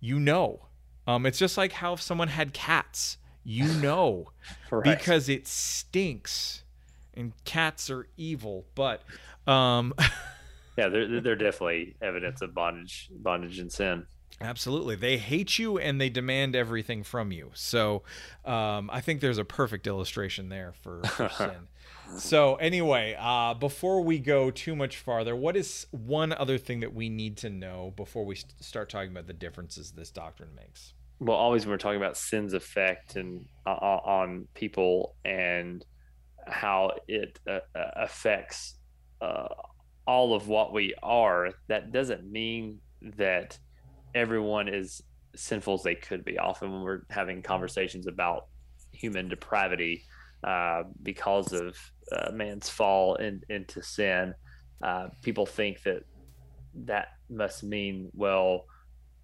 you 0.00 0.18
know. 0.18 0.66
Um, 1.06 1.26
it's 1.26 1.38
just 1.38 1.56
like 1.56 1.72
how 1.72 1.94
if 1.94 2.00
someone 2.00 2.28
had 2.28 2.52
cats, 2.52 3.18
you 3.44 3.64
know, 3.82 4.30
because 4.84 5.28
it 5.28 5.48
stinks, 5.48 6.62
and 7.14 7.32
cats 7.44 7.90
are 7.90 8.06
evil. 8.16 8.64
But 8.74 9.02
um, 9.46 9.94
yeah, 10.76 10.88
they're 10.88 11.20
they're 11.20 11.36
definitely 11.36 11.96
evidence 12.00 12.42
of 12.42 12.54
bondage, 12.54 13.10
bondage 13.12 13.58
and 13.58 13.70
sin. 13.70 14.06
Absolutely. 14.40 14.96
They 14.96 15.18
hate 15.18 15.58
you 15.58 15.78
and 15.78 16.00
they 16.00 16.08
demand 16.08 16.56
everything 16.56 17.04
from 17.04 17.32
you. 17.32 17.50
So 17.54 18.02
um, 18.44 18.90
I 18.92 19.00
think 19.00 19.20
there's 19.20 19.38
a 19.38 19.44
perfect 19.44 19.86
illustration 19.86 20.48
there 20.48 20.72
for, 20.82 21.02
for 21.04 21.28
sin. 21.36 21.68
So, 22.18 22.56
anyway, 22.56 23.16
uh, 23.18 23.54
before 23.54 24.02
we 24.02 24.18
go 24.18 24.50
too 24.50 24.76
much 24.76 24.98
farther, 24.98 25.34
what 25.34 25.56
is 25.56 25.86
one 25.92 26.32
other 26.32 26.58
thing 26.58 26.80
that 26.80 26.92
we 26.92 27.08
need 27.08 27.38
to 27.38 27.48
know 27.48 27.94
before 27.96 28.26
we 28.26 28.34
st- 28.34 28.52
start 28.60 28.90
talking 28.90 29.10
about 29.10 29.26
the 29.26 29.32
differences 29.32 29.92
this 29.92 30.10
doctrine 30.10 30.54
makes? 30.54 30.92
Well, 31.20 31.36
always 31.36 31.64
when 31.64 31.70
we're 31.70 31.78
talking 31.78 32.00
about 32.00 32.18
sin's 32.18 32.52
effect 32.52 33.16
and 33.16 33.46
uh, 33.64 33.70
on 33.70 34.48
people 34.54 35.14
and 35.24 35.84
how 36.46 36.90
it 37.08 37.38
uh, 37.48 37.60
uh 37.74 37.90
affects 37.96 38.74
uh, 39.22 39.48
all 40.06 40.34
of 40.34 40.48
what 40.48 40.72
we 40.72 40.94
are, 41.02 41.50
that 41.68 41.92
doesn't 41.92 42.30
mean 42.30 42.78
that 43.16 43.58
everyone 44.14 44.68
is 44.68 45.00
sinful 45.36 45.74
as 45.74 45.82
they 45.82 45.94
could 45.94 46.24
be. 46.24 46.38
Often 46.38 46.72
when 46.72 46.82
we're 46.82 47.02
having 47.08 47.42
conversations 47.42 48.06
about 48.06 48.46
human 48.90 49.28
depravity 49.28 50.02
uh, 50.44 50.82
because 51.02 51.52
of 51.52 51.76
uh, 52.10 52.32
man's 52.32 52.68
fall 52.68 53.14
in, 53.14 53.40
into 53.48 53.82
sin, 53.82 54.34
uh, 54.82 55.08
people 55.22 55.46
think 55.46 55.82
that 55.84 56.02
that 56.74 57.08
must 57.30 57.62
mean, 57.62 58.10
well, 58.12 58.64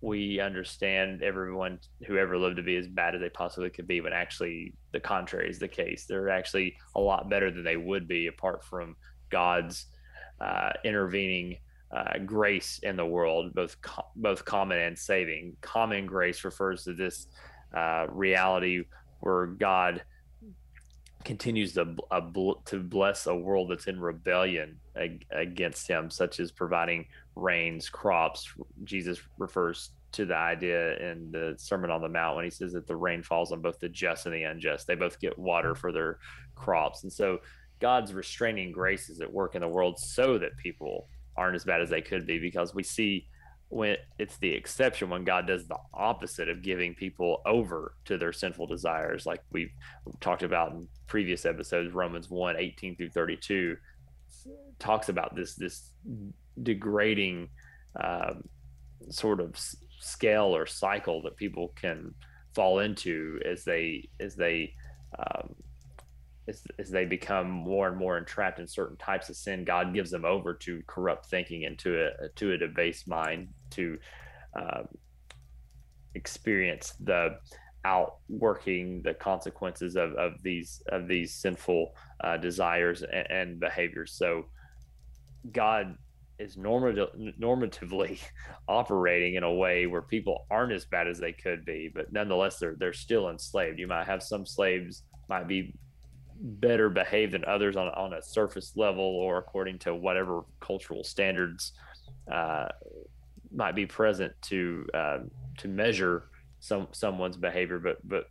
we 0.00 0.38
understand 0.38 1.22
everyone 1.22 1.80
who 2.06 2.16
ever 2.16 2.38
lived 2.38 2.56
to 2.56 2.62
be 2.62 2.76
as 2.76 2.86
bad 2.86 3.16
as 3.16 3.20
they 3.20 3.30
possibly 3.30 3.68
could 3.68 3.88
be, 3.88 3.98
but 3.98 4.12
actually 4.12 4.74
the 4.92 5.00
contrary 5.00 5.50
is 5.50 5.58
the 5.58 5.66
case. 5.66 6.06
They're 6.06 6.28
actually 6.28 6.76
a 6.94 7.00
lot 7.00 7.28
better 7.28 7.50
than 7.50 7.64
they 7.64 7.76
would 7.76 8.06
be 8.06 8.28
apart 8.28 8.64
from 8.64 8.94
God's 9.30 9.86
uh, 10.40 10.70
intervening 10.84 11.58
uh, 11.90 12.18
grace 12.24 12.80
in 12.82 12.96
the 12.96 13.06
world, 13.06 13.54
both 13.54 13.80
co- 13.80 14.06
both 14.16 14.44
common 14.44 14.78
and 14.78 14.98
saving. 14.98 15.56
Common 15.60 16.06
grace 16.06 16.44
refers 16.44 16.84
to 16.84 16.92
this 16.92 17.26
uh, 17.74 18.06
reality 18.10 18.84
where 19.20 19.46
God 19.46 20.02
continues 21.24 21.74
to 21.74 21.96
to 22.66 22.80
bless 22.80 23.26
a 23.26 23.34
world 23.34 23.70
that's 23.70 23.86
in 23.86 24.00
rebellion 24.00 24.78
ag- 24.96 25.26
against 25.30 25.88
Him, 25.88 26.10
such 26.10 26.40
as 26.40 26.52
providing 26.52 27.06
rains, 27.34 27.88
crops. 27.88 28.52
Jesus 28.84 29.18
refers 29.38 29.90
to 30.12 30.24
the 30.24 30.36
idea 30.36 30.96
in 30.98 31.30
the 31.30 31.54
Sermon 31.58 31.90
on 31.90 32.00
the 32.00 32.08
Mount 32.08 32.36
when 32.36 32.44
he 32.44 32.50
says 32.50 32.72
that 32.72 32.86
the 32.86 32.96
rain 32.96 33.22
falls 33.22 33.52
on 33.52 33.60
both 33.60 33.78
the 33.78 33.90
just 33.90 34.24
and 34.24 34.34
the 34.34 34.44
unjust. 34.44 34.86
They 34.86 34.94
both 34.94 35.20
get 35.20 35.38
water 35.38 35.74
for 35.74 35.92
their 35.92 36.18
crops, 36.54 37.02
and 37.02 37.12
so 37.12 37.38
God's 37.80 38.12
restraining 38.12 38.72
grace 38.72 39.08
is 39.08 39.20
at 39.20 39.32
work 39.32 39.54
in 39.54 39.60
the 39.62 39.68
world 39.68 39.98
so 39.98 40.38
that 40.38 40.56
people 40.56 41.08
aren't 41.36 41.56
as 41.56 41.64
bad 41.64 41.80
as 41.80 41.90
they 41.90 42.02
could 42.02 42.26
be 42.26 42.38
because 42.38 42.74
we 42.74 42.82
see 42.82 43.26
when 43.70 43.96
it's 44.18 44.38
the 44.38 44.50
exception 44.50 45.10
when 45.10 45.24
God 45.24 45.46
does 45.46 45.66
the 45.66 45.76
opposite 45.92 46.48
of 46.48 46.62
giving 46.62 46.94
people 46.94 47.42
over 47.44 47.94
to 48.06 48.16
their 48.16 48.32
sinful 48.32 48.66
desires, 48.66 49.26
like 49.26 49.42
we've 49.52 49.70
talked 50.20 50.42
about 50.42 50.72
in 50.72 50.88
previous 51.06 51.44
episodes, 51.44 51.92
Romans 51.92 52.30
1 52.30 52.56
18 52.56 52.96
through 52.96 53.10
32 53.10 53.76
talks 54.78 55.08
about 55.08 55.34
this 55.34 55.54
this 55.54 55.90
degrading 56.62 57.48
um, 58.02 58.42
sort 59.10 59.40
of 59.40 59.54
scale 59.98 60.54
or 60.56 60.66
cycle 60.66 61.22
that 61.22 61.36
people 61.36 61.72
can 61.76 62.14
fall 62.54 62.78
into 62.78 63.38
as 63.44 63.64
they 63.64 64.08
as 64.20 64.34
they 64.34 64.72
um, 65.18 65.54
as, 66.48 66.62
as 66.78 66.90
they 66.90 67.04
become 67.04 67.50
more 67.50 67.88
and 67.88 67.96
more 67.96 68.16
entrapped 68.16 68.58
in 68.58 68.66
certain 68.66 68.96
types 68.96 69.28
of 69.28 69.36
sin, 69.36 69.64
God 69.64 69.94
gives 69.94 70.10
them 70.10 70.24
over 70.24 70.54
to 70.54 70.82
corrupt 70.86 71.26
thinking 71.26 71.64
and 71.66 71.78
to 71.80 72.06
a 72.06 72.28
to 72.36 72.52
a 72.52 72.58
debased 72.58 73.06
mind 73.08 73.48
to 73.70 73.98
uh, 74.58 74.82
experience 76.14 76.94
the 77.00 77.36
outworking 77.84 79.02
the 79.02 79.14
consequences 79.14 79.96
of, 79.96 80.12
of 80.14 80.42
these 80.42 80.82
of 80.88 81.06
these 81.06 81.34
sinful 81.34 81.94
uh, 82.24 82.36
desires 82.36 83.02
and, 83.02 83.30
and, 83.30 83.60
behaviors. 83.60 84.12
So 84.12 84.46
God 85.52 85.96
is 86.38 86.56
normative, 86.56 87.08
normatively 87.40 88.20
operating 88.68 89.34
in 89.34 89.42
a 89.42 89.52
way 89.52 89.86
where 89.86 90.02
people 90.02 90.46
aren't 90.50 90.72
as 90.72 90.86
bad 90.86 91.08
as 91.08 91.18
they 91.18 91.32
could 91.32 91.64
be, 91.64 91.90
but 91.94 92.12
nonetheless 92.12 92.58
they're 92.58 92.76
they're 92.78 92.92
still 92.92 93.28
enslaved. 93.28 93.78
You 93.78 93.86
might 93.86 94.06
have 94.06 94.22
some 94.22 94.46
slaves 94.46 95.04
might 95.28 95.46
be 95.46 95.74
better 96.40 96.88
behaved 96.88 97.32
than 97.32 97.44
others 97.44 97.76
on, 97.76 97.88
on 97.88 98.14
a 98.14 98.22
surface 98.22 98.72
level 98.76 99.04
or 99.04 99.38
according 99.38 99.78
to 99.80 99.94
whatever 99.94 100.42
cultural 100.60 101.02
standards 101.02 101.72
uh, 102.30 102.68
might 103.52 103.74
be 103.74 103.86
present 103.86 104.32
to 104.42 104.86
uh, 104.94 105.18
to 105.58 105.68
measure 105.68 106.30
some 106.60 106.88
someone's 106.92 107.36
behavior. 107.36 107.78
But 107.78 107.96
but 108.06 108.24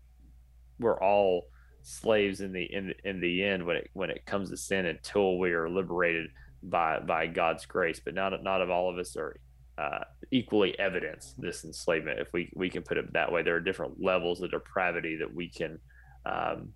we're 0.80 1.02
all 1.02 1.48
slaves 1.82 2.42
in 2.42 2.52
the 2.52 2.64
in 2.64 2.94
in 3.04 3.20
the 3.20 3.44
end 3.44 3.66
when 3.66 3.78
it 3.78 3.90
when 3.94 4.10
it 4.10 4.26
comes 4.26 4.50
to 4.50 4.58
sin 4.58 4.86
until 4.86 5.38
we 5.38 5.52
are 5.52 5.70
liberated 5.70 6.30
by 6.64 7.00
by 7.00 7.28
God's 7.28 7.66
grace. 7.66 8.00
But 8.04 8.14
not 8.14 8.44
not 8.44 8.62
of 8.62 8.70
all 8.70 8.90
of 8.90 8.98
us 8.98 9.16
are 9.18 9.36
uh, 9.78 10.04
equally 10.32 10.78
evidence 10.80 11.36
this 11.38 11.64
enslavement 11.64 12.20
if 12.20 12.32
we 12.34 12.52
we 12.56 12.70
can 12.70 12.84
put 12.84 12.98
it 12.98 13.14
that 13.14 13.32
way. 13.32 13.44
There 13.44 13.56
are 13.56 13.62
different 13.62 14.02
levels 14.02 14.42
of 14.42 14.52
depravity 14.52 15.18
that 15.18 15.34
we 15.34 15.50
can 15.50 15.80
um, 16.26 16.70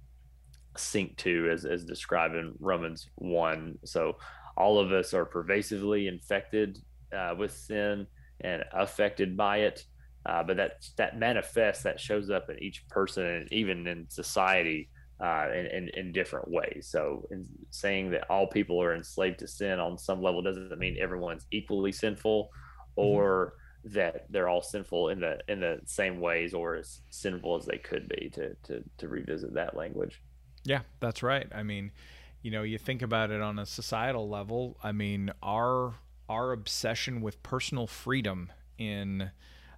sink 0.78 1.18
to 1.18 1.50
as, 1.52 1.66
as 1.66 1.84
described 1.84 2.36
in 2.36 2.54
Romans 2.60 3.10
1. 3.16 3.80
So 3.86 4.18
all 4.58 4.80
of 4.80 4.92
us 4.92 5.14
are 5.14 5.26
pervasively 5.26 6.08
infected 6.08 6.80
uh, 7.16 7.36
with 7.38 7.52
sin 7.52 8.08
and 8.42 8.64
affected 8.74 9.38
by 9.38 9.60
it. 9.60 9.84
Uh, 10.24 10.44
but 10.44 10.58
that 10.58 10.74
that 10.98 11.18
manifests, 11.18 11.82
that 11.82 12.00
shows 12.00 12.30
up 12.30 12.48
in 12.50 12.62
each 12.62 12.88
person 12.90 13.26
and 13.26 13.52
even 13.52 13.88
in 13.88 14.08
society 14.08 14.88
uh, 15.22 15.48
in, 15.54 15.66
in, 15.68 15.90
in 15.96 16.12
different 16.12 16.50
ways. 16.50 16.88
So, 16.90 17.28
in 17.32 17.46
saying 17.70 18.12
that 18.12 18.30
all 18.30 18.48
people 18.48 18.82
are 18.82 18.96
enslaved 18.96 19.40
to 19.40 19.48
sin 19.48 19.80
on 19.80 19.98
some 19.98 20.22
level 20.22 20.42
doesn't 20.42 20.78
mean 20.80 20.98
everyone's 21.00 21.46
equally 21.52 21.92
sinful, 21.92 22.46
mm-hmm. 22.46 23.02
or 23.02 23.54
mm-hmm. 23.86 23.94
that 23.96 24.26
they're 24.30 24.50
all 24.50 24.64
sinful 24.64 25.10
in 25.10 25.20
the 25.20 25.40
in 25.48 25.60
the 25.60 25.80
same 25.86 26.20
ways 26.20 26.54
or 26.54 26.76
as 26.76 27.02
sinful 27.10 27.56
as 27.56 27.66
they 27.66 27.78
could 27.78 28.10
be. 28.10 28.30
To 28.34 28.56
to 28.64 28.84
to 28.98 29.08
revisit 29.08 29.54
that 29.54 29.76
language. 29.78 30.22
Yeah, 30.64 30.82
that's 31.00 31.24
right. 31.24 31.48
I 31.54 31.64
mean, 31.64 31.92
you 32.42 32.52
know, 32.52 32.64
you 32.64 32.78
think 32.78 33.02
about 33.02 33.32
it 33.32 33.42
on 33.42 33.60
a 33.60 33.66
societal 33.66 34.30
level. 34.30 34.78
I 34.84 34.92
mean, 34.92 35.32
our 35.42 35.96
our 36.30 36.52
obsession 36.54 37.22
with 37.22 37.42
personal 37.44 37.88
freedom 37.88 38.52
in 38.78 39.32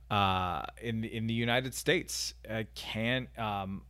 uh, 0.10 0.64
in 0.82 1.04
in 1.04 1.28
the 1.28 1.34
United 1.34 1.74
States 1.74 2.34
uh, 2.50 2.64
can 2.76 3.28
um, 3.38 3.84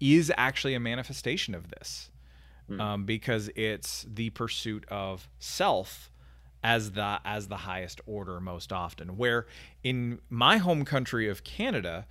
is 0.00 0.32
actually 0.36 0.74
a 0.74 0.80
manifestation 0.80 1.54
of 1.54 1.68
this, 1.68 2.10
mm. 2.70 2.80
um, 2.80 3.04
because 3.04 3.50
it's 3.56 4.06
the 4.08 4.30
pursuit 4.30 4.84
of 4.88 5.28
self 5.38 6.10
as 6.62 6.92
the 6.92 7.20
as 7.24 7.48
the 7.48 7.58
highest 7.58 8.00
order 8.06 8.40
most 8.40 8.72
often. 8.72 9.16
Where 9.16 9.46
in 9.82 10.20
my 10.30 10.58
home 10.58 10.84
country 10.84 11.28
of 11.28 11.44
Canada, 11.44 12.06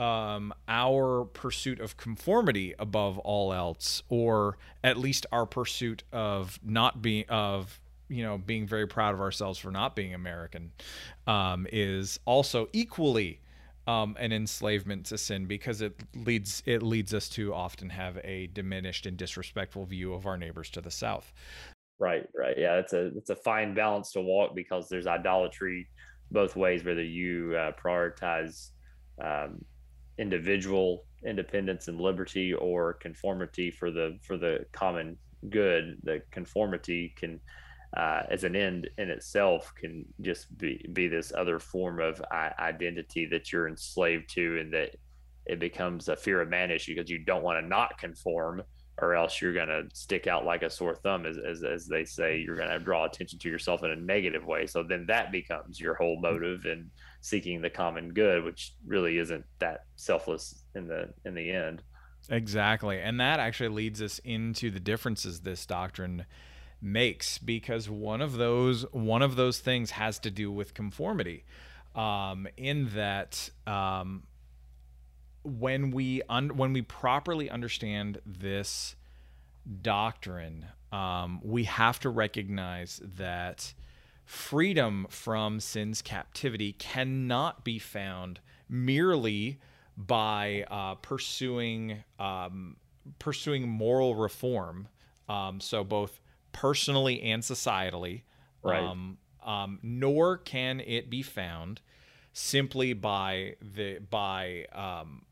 um, 0.00 0.54
our 0.66 1.26
pursuit 1.26 1.78
of 1.78 1.98
conformity 1.98 2.74
above 2.78 3.18
all 3.18 3.52
else, 3.52 4.02
or 4.08 4.56
at 4.82 4.96
least 4.96 5.26
our 5.30 5.44
pursuit 5.44 6.02
of 6.10 6.58
not 6.64 7.02
being 7.02 7.26
of 7.28 7.78
you 8.08 8.24
know 8.24 8.38
being 8.38 8.66
very 8.66 8.86
proud 8.86 9.14
of 9.14 9.20
ourselves 9.20 9.58
for 9.58 9.70
not 9.70 9.94
being 9.94 10.14
American, 10.14 10.72
um, 11.26 11.66
is 11.70 12.18
also 12.24 12.68
equally 12.72 13.40
um, 13.86 14.16
an 14.18 14.32
enslavement 14.32 15.04
to 15.06 15.18
sin 15.18 15.44
because 15.44 15.82
it 15.82 16.00
leads 16.14 16.62
it 16.64 16.82
leads 16.82 17.12
us 17.12 17.28
to 17.28 17.52
often 17.52 17.90
have 17.90 18.18
a 18.24 18.46
diminished 18.48 19.04
and 19.04 19.18
disrespectful 19.18 19.84
view 19.84 20.14
of 20.14 20.26
our 20.26 20.38
neighbors 20.38 20.70
to 20.70 20.80
the 20.80 20.90
south. 20.90 21.30
Right, 21.98 22.26
right, 22.34 22.56
yeah, 22.56 22.76
it's 22.76 22.94
a 22.94 23.08
it's 23.16 23.28
a 23.28 23.36
fine 23.36 23.74
balance 23.74 24.12
to 24.12 24.22
walk 24.22 24.54
because 24.54 24.88
there's 24.88 25.06
idolatry 25.06 25.88
both 26.30 26.56
ways. 26.56 26.84
Whether 26.84 27.02
you 27.02 27.54
uh, 27.54 27.72
prioritize 27.72 28.70
um, 29.22 29.62
individual 30.20 31.04
independence 31.24 31.88
and 31.88 32.00
liberty 32.00 32.52
or 32.52 32.94
conformity 32.94 33.70
for 33.70 33.90
the 33.90 34.18
for 34.22 34.36
the 34.36 34.64
common 34.72 35.16
good 35.48 35.96
the 36.02 36.22
conformity 36.30 37.14
can 37.16 37.40
uh, 37.96 38.22
as 38.30 38.44
an 38.44 38.54
end 38.54 38.88
in 38.98 39.10
itself 39.10 39.72
can 39.74 40.04
just 40.20 40.56
be 40.58 40.86
be 40.92 41.08
this 41.08 41.32
other 41.36 41.58
form 41.58 42.00
of 42.00 42.22
identity 42.30 43.26
that 43.26 43.50
you're 43.50 43.66
enslaved 43.66 44.28
to 44.28 44.60
and 44.60 44.72
that 44.72 44.94
it 45.46 45.58
becomes 45.58 46.08
a 46.08 46.16
fear 46.16 46.40
of 46.40 46.48
man 46.48 46.70
issue 46.70 46.94
because 46.94 47.10
you 47.10 47.18
don't 47.18 47.42
want 47.42 47.58
to 47.58 47.66
not 47.66 47.98
conform 47.98 48.62
or 49.00 49.14
else 49.14 49.40
you're 49.40 49.54
going 49.54 49.68
to 49.68 49.84
stick 49.94 50.26
out 50.26 50.44
like 50.44 50.62
a 50.62 50.70
sore 50.70 50.94
thumb 50.94 51.24
as, 51.24 51.38
as, 51.38 51.64
as 51.64 51.86
they 51.86 52.04
say. 52.04 52.38
You're 52.38 52.56
going 52.56 52.68
to 52.68 52.78
draw 52.78 53.06
attention 53.06 53.38
to 53.38 53.48
yourself 53.48 53.82
in 53.82 53.90
a 53.90 53.96
negative 53.96 54.44
way. 54.44 54.66
So 54.66 54.82
then 54.82 55.06
that 55.06 55.32
becomes 55.32 55.80
your 55.80 55.94
whole 55.94 56.20
motive 56.20 56.66
in 56.66 56.90
seeking 57.20 57.60
the 57.60 57.70
common 57.70 58.12
good 58.12 58.44
which 58.44 58.74
really 58.86 59.18
isn't 59.18 59.44
that 59.58 59.84
selfless 59.96 60.64
in 60.74 60.86
the 60.86 61.12
in 61.24 61.34
the 61.34 61.50
end. 61.50 61.82
Exactly. 62.28 63.00
And 63.00 63.18
that 63.18 63.40
actually 63.40 63.70
leads 63.70 64.02
us 64.02 64.20
into 64.20 64.70
the 64.70 64.80
differences 64.80 65.40
this 65.40 65.64
doctrine 65.66 66.26
makes 66.82 67.38
because 67.38 67.90
one 67.90 68.20
of 68.20 68.34
those 68.34 68.82
one 68.92 69.22
of 69.22 69.36
those 69.36 69.58
things 69.58 69.92
has 69.92 70.18
to 70.20 70.30
do 70.30 70.50
with 70.50 70.74
conformity 70.74 71.44
um, 71.94 72.46
in 72.56 72.90
that 72.94 73.50
um, 73.66 74.22
when 75.42 75.90
we 75.90 76.22
un- 76.28 76.56
when 76.56 76.72
we 76.72 76.82
properly 76.82 77.50
understand 77.50 78.20
this 78.24 78.96
doctrine, 79.82 80.66
um, 80.92 81.40
we 81.42 81.64
have 81.64 82.00
to 82.00 82.10
recognize 82.10 83.00
that 83.16 83.74
freedom 84.30 85.08
from 85.10 85.58
sin's 85.58 86.00
captivity 86.00 86.72
cannot 86.74 87.64
be 87.64 87.80
found 87.80 88.38
merely 88.68 89.58
by 89.96 90.64
uh, 90.70 90.94
pursuing 90.94 92.04
um, 92.20 92.76
pursuing 93.18 93.68
moral 93.68 94.14
reform. 94.14 94.86
Um, 95.28 95.58
so 95.58 95.82
both 95.82 96.20
personally 96.52 97.20
and 97.22 97.42
societally, 97.42 98.22
right? 98.62 98.84
Um, 98.84 99.18
um, 99.44 99.80
nor 99.82 100.38
can 100.38 100.78
it 100.78 101.10
be 101.10 101.22
found 101.22 101.80
simply 102.32 102.92
by 102.92 103.56
the 103.60 103.98
by 103.98 104.66
um, 104.72 105.22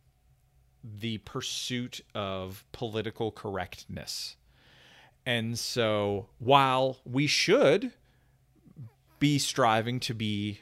the 0.83 1.19
pursuit 1.19 2.01
of 2.17 2.65
political 2.73 3.31
correctness. 3.31 4.35
And 5.25 5.57
so 5.57 6.27
while 6.41 6.99
we 7.05 7.29
should 7.29 7.93
be 9.19 9.39
striving 9.39 10.01
to 10.01 10.15
be 10.15 10.61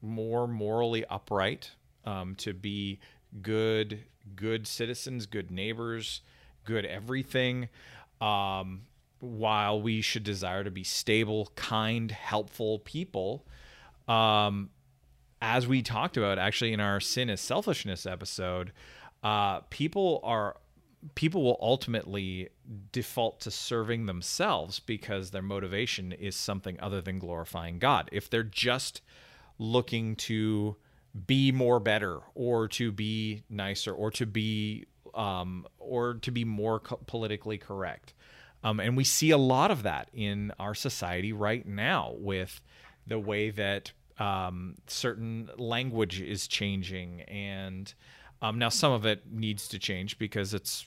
more 0.00 0.46
morally 0.46 1.04
upright, 1.06 1.72
um, 2.04 2.34
to 2.36 2.52
be 2.52 2.98
good, 3.40 4.00
good 4.34 4.66
citizens, 4.66 5.26
good 5.26 5.50
neighbors, 5.50 6.22
good 6.64 6.84
everything, 6.84 7.68
um, 8.20 8.82
while 9.20 9.80
we 9.80 10.00
should 10.00 10.24
desire 10.24 10.64
to 10.64 10.70
be 10.70 10.82
stable, 10.84 11.52
kind, 11.54 12.10
helpful 12.10 12.80
people, 12.80 13.46
um, 14.08 14.70
as 15.40 15.66
we 15.66 15.82
talked 15.82 16.16
about 16.16 16.38
actually 16.38 16.72
in 16.72 16.80
our 16.80 17.00
sin 17.00 17.28
is 17.28 17.40
selfishness 17.40 18.06
episode, 18.06 18.72
uh, 19.22 19.60
people 19.70 20.20
are 20.22 20.56
people 21.14 21.42
will 21.42 21.58
ultimately 21.60 22.48
default 22.92 23.40
to 23.40 23.50
serving 23.50 24.06
themselves 24.06 24.80
because 24.80 25.30
their 25.30 25.42
motivation 25.42 26.12
is 26.12 26.36
something 26.36 26.78
other 26.80 27.00
than 27.00 27.18
glorifying 27.18 27.78
God. 27.78 28.08
If 28.12 28.30
they're 28.30 28.42
just 28.42 29.02
looking 29.58 30.16
to 30.16 30.76
be 31.26 31.52
more 31.52 31.80
better 31.80 32.20
or 32.34 32.68
to 32.68 32.92
be 32.92 33.42
nicer 33.50 33.92
or 33.92 34.10
to 34.12 34.26
be 34.26 34.86
um, 35.14 35.66
or 35.78 36.14
to 36.14 36.30
be 36.30 36.44
more 36.44 36.80
co- 36.80 37.00
politically 37.06 37.58
correct. 37.58 38.14
Um, 38.64 38.80
and 38.80 38.96
we 38.96 39.04
see 39.04 39.30
a 39.30 39.38
lot 39.38 39.70
of 39.70 39.82
that 39.82 40.08
in 40.14 40.52
our 40.58 40.74
society 40.74 41.32
right 41.32 41.66
now 41.66 42.14
with 42.16 42.62
the 43.06 43.18
way 43.18 43.50
that 43.50 43.92
um, 44.18 44.76
certain 44.86 45.50
language 45.58 46.22
is 46.22 46.46
changing 46.46 47.22
and 47.22 47.92
um, 48.42 48.58
now, 48.58 48.70
some 48.70 48.90
of 48.90 49.06
it 49.06 49.22
needs 49.30 49.68
to 49.68 49.78
change 49.78 50.18
because 50.18 50.52
it's 50.52 50.86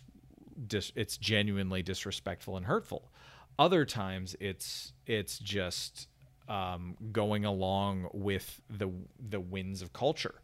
dis- 0.68 0.92
it's 0.96 1.18
genuinely 1.18 1.82
disrespectful 1.82 2.58
and 2.58 2.66
hurtful. 2.66 3.12
Other 3.58 3.86
times, 3.86 4.36
it's 4.40 4.94
it's 5.06 5.40
just 5.40 6.08
um, 6.50 6.96
going 7.12 7.46
along 7.46 8.10
with 8.14 8.62
the 8.70 8.90
the 9.30 9.40
winds 9.40 9.82
of 9.82 9.94
culture. 9.94 10.36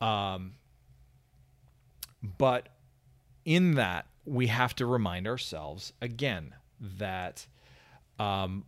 Um, 0.00 0.54
but 2.38 2.68
in 3.44 3.74
that, 3.74 4.06
we 4.24 4.48
have 4.48 4.74
to 4.76 4.86
remind 4.86 5.26
ourselves 5.26 5.92
again 6.00 6.54
that 6.80 7.46
um, 8.18 8.64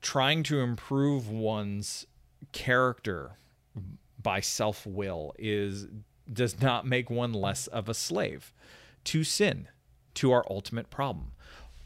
trying 0.00 0.42
to 0.44 0.60
improve 0.60 1.30
one's 1.30 2.06
character 2.52 3.32
by 4.22 4.40
self 4.40 4.86
will 4.86 5.34
is 5.38 5.86
does 6.32 6.60
not 6.60 6.86
make 6.86 7.10
one 7.10 7.32
less 7.32 7.66
of 7.66 7.88
a 7.88 7.94
slave 7.94 8.52
to 9.04 9.22
sin, 9.22 9.68
to 10.14 10.32
our 10.32 10.44
ultimate 10.48 10.90
problem. 10.90 11.32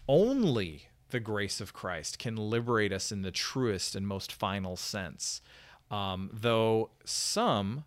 Only 0.06 0.88
the 1.10 1.20
grace 1.20 1.60
of 1.60 1.72
Christ 1.72 2.18
can 2.18 2.36
liberate 2.36 2.92
us 2.92 3.10
in 3.10 3.22
the 3.22 3.30
truest 3.30 3.94
and 3.94 4.06
most 4.06 4.32
final 4.32 4.76
sense. 4.76 5.40
Um, 5.90 6.30
though 6.32 6.90
some 7.04 7.84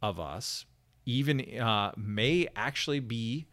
of 0.00 0.18
us 0.18 0.64
even 1.04 1.58
uh, 1.58 1.92
may 1.96 2.48
actually 2.56 3.00
be 3.00 3.46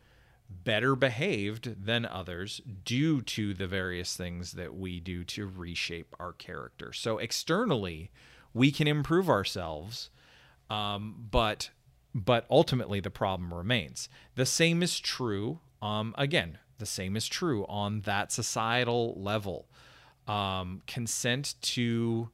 better 0.49 0.95
behaved 0.95 1.86
than 1.86 2.06
others 2.06 2.62
due 2.84 3.21
to 3.21 3.54
the 3.54 3.67
various 3.67 4.15
things 4.15 4.54
that 4.54 4.75
we 4.75 4.99
do 4.99 5.23
to 5.23 5.45
reshape 5.45 6.15
our 6.19 6.34
character. 6.34 6.91
So 6.91 7.17
externally, 7.17 8.10
we 8.54 8.71
can 8.71 8.88
improve 8.88 9.30
ourselves, 9.30 10.10
um, 10.69 11.28
but 11.32 11.69
but 12.15 12.47
ultimately 12.49 12.99
the 12.99 13.12
problem 13.12 13.54
remains. 13.54 14.10
The 14.34 14.45
same 14.45 14.82
is 14.82 14.99
true, 14.99 15.60
um, 15.81 16.13
again, 16.17 16.57
the 16.77 16.85
same 16.85 17.15
is 17.15 17.27
true 17.27 17.65
on 17.67 18.01
that 18.01 18.31
societal 18.31 19.13
level. 19.17 19.67
Um, 20.27 20.81
consent 20.85 21.55
to 21.61 22.29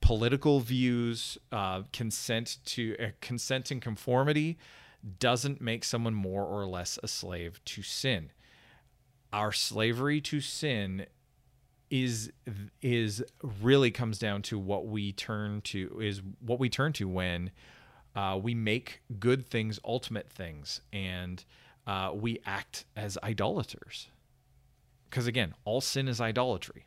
political 0.00 0.60
views, 0.60 1.38
uh, 1.52 1.82
consent 1.92 2.58
to 2.66 2.96
uh, 2.98 3.06
consent 3.20 3.70
and 3.70 3.80
conformity 3.80 4.58
doesn't 5.18 5.60
make 5.60 5.84
someone 5.84 6.14
more 6.14 6.44
or 6.44 6.66
less 6.66 6.98
a 7.02 7.08
slave 7.08 7.60
to 7.64 7.82
sin. 7.82 8.30
Our 9.32 9.52
slavery 9.52 10.20
to 10.22 10.40
sin 10.40 11.06
is 11.90 12.32
is 12.80 13.22
really 13.60 13.90
comes 13.90 14.18
down 14.18 14.40
to 14.40 14.58
what 14.58 14.86
we 14.86 15.12
turn 15.12 15.60
to 15.60 16.00
is 16.00 16.22
what 16.40 16.58
we 16.58 16.70
turn 16.70 16.92
to 16.94 17.06
when 17.06 17.50
uh, 18.16 18.38
we 18.42 18.54
make 18.54 19.02
good 19.20 19.46
things 19.46 19.78
ultimate 19.84 20.30
things 20.30 20.80
and 20.90 21.44
uh, 21.86 22.10
we 22.14 22.40
act 22.44 22.84
as 22.96 23.18
idolaters 23.22 24.08
because 25.08 25.26
again 25.26 25.54
all 25.64 25.80
sin 25.80 26.08
is 26.08 26.20
idolatry 26.20 26.84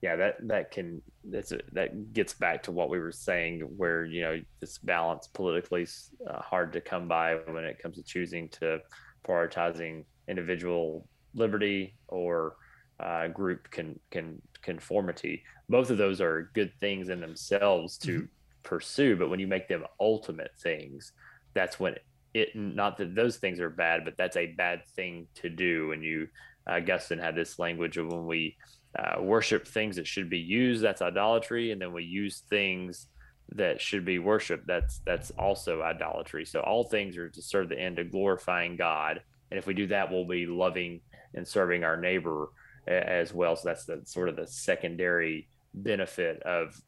yeah 0.00 0.16
that 0.16 0.36
that 0.46 0.70
can 0.70 1.00
that's 1.24 1.52
a, 1.52 1.60
that 1.72 2.12
gets 2.12 2.34
back 2.34 2.62
to 2.62 2.72
what 2.72 2.90
we 2.90 2.98
were 2.98 3.12
saying 3.12 3.60
where 3.76 4.04
you 4.04 4.20
know 4.20 4.40
this 4.60 4.78
balance 4.78 5.28
politically 5.28 5.82
is 5.82 6.10
uh, 6.28 6.40
hard 6.40 6.72
to 6.72 6.80
come 6.80 7.06
by 7.06 7.34
when 7.46 7.64
it 7.64 7.78
comes 7.78 7.96
to 7.96 8.02
choosing 8.02 8.48
to 8.48 8.80
prioritizing 9.26 10.04
individual 10.28 11.06
liberty 11.34 11.94
or 12.08 12.56
uh, 13.00 13.28
group 13.28 13.70
can 13.70 13.98
can 14.10 14.40
conformity. 14.62 15.42
Both 15.68 15.90
of 15.90 15.98
those 15.98 16.20
are 16.20 16.50
good 16.54 16.72
things 16.80 17.08
in 17.08 17.20
themselves 17.20 17.98
to 17.98 18.18
mm-hmm. 18.18 18.26
pursue, 18.62 19.16
but 19.16 19.28
when 19.28 19.40
you 19.40 19.46
make 19.46 19.68
them 19.68 19.84
ultimate 20.00 20.52
things, 20.62 21.12
that's 21.54 21.80
when 21.80 21.94
it. 21.94 22.04
It 22.34 22.54
not 22.54 22.96
that 22.98 23.14
those 23.14 23.36
things 23.36 23.60
are 23.60 23.70
bad, 23.70 24.04
but 24.04 24.16
that's 24.16 24.36
a 24.36 24.46
bad 24.46 24.86
thing 24.96 25.26
to 25.36 25.48
do. 25.48 25.92
And 25.92 26.02
you, 26.02 26.28
uh, 26.66 26.74
Augustine 26.74 27.18
had 27.18 27.34
this 27.34 27.58
language 27.58 27.96
of 27.98 28.06
when 28.06 28.26
we 28.26 28.56
uh, 28.98 29.20
worship 29.20 29.66
things 29.66 29.96
that 29.96 30.06
should 30.06 30.30
be 30.30 30.38
used, 30.38 30.82
that's 30.82 31.02
idolatry, 31.02 31.72
and 31.72 31.80
then 31.80 31.92
we 31.92 32.04
use 32.04 32.42
things 32.48 33.08
that 33.50 33.80
should 33.80 34.04
be 34.04 34.18
worshiped. 34.18 34.66
That's 34.66 35.00
that's 35.04 35.30
also 35.32 35.82
idolatry. 35.82 36.44
So 36.44 36.60
all 36.60 36.84
things 36.84 37.16
are 37.16 37.28
to 37.28 37.42
serve 37.42 37.68
the 37.68 37.78
end 37.78 37.98
of 37.98 38.10
glorifying 38.10 38.76
God, 38.76 39.20
and 39.50 39.58
if 39.58 39.66
we 39.66 39.74
do 39.74 39.86
that, 39.88 40.10
we'll 40.10 40.26
be 40.26 40.46
loving 40.46 41.00
and 41.34 41.46
serving 41.46 41.84
our 41.84 41.96
neighbor 41.96 42.48
as 42.86 43.32
well. 43.32 43.56
So 43.56 43.68
that's 43.68 43.84
the 43.84 44.02
sort 44.04 44.28
of 44.28 44.36
the 44.36 44.46
secondary 44.46 45.48
benefit 45.74 46.42
of 46.42 46.80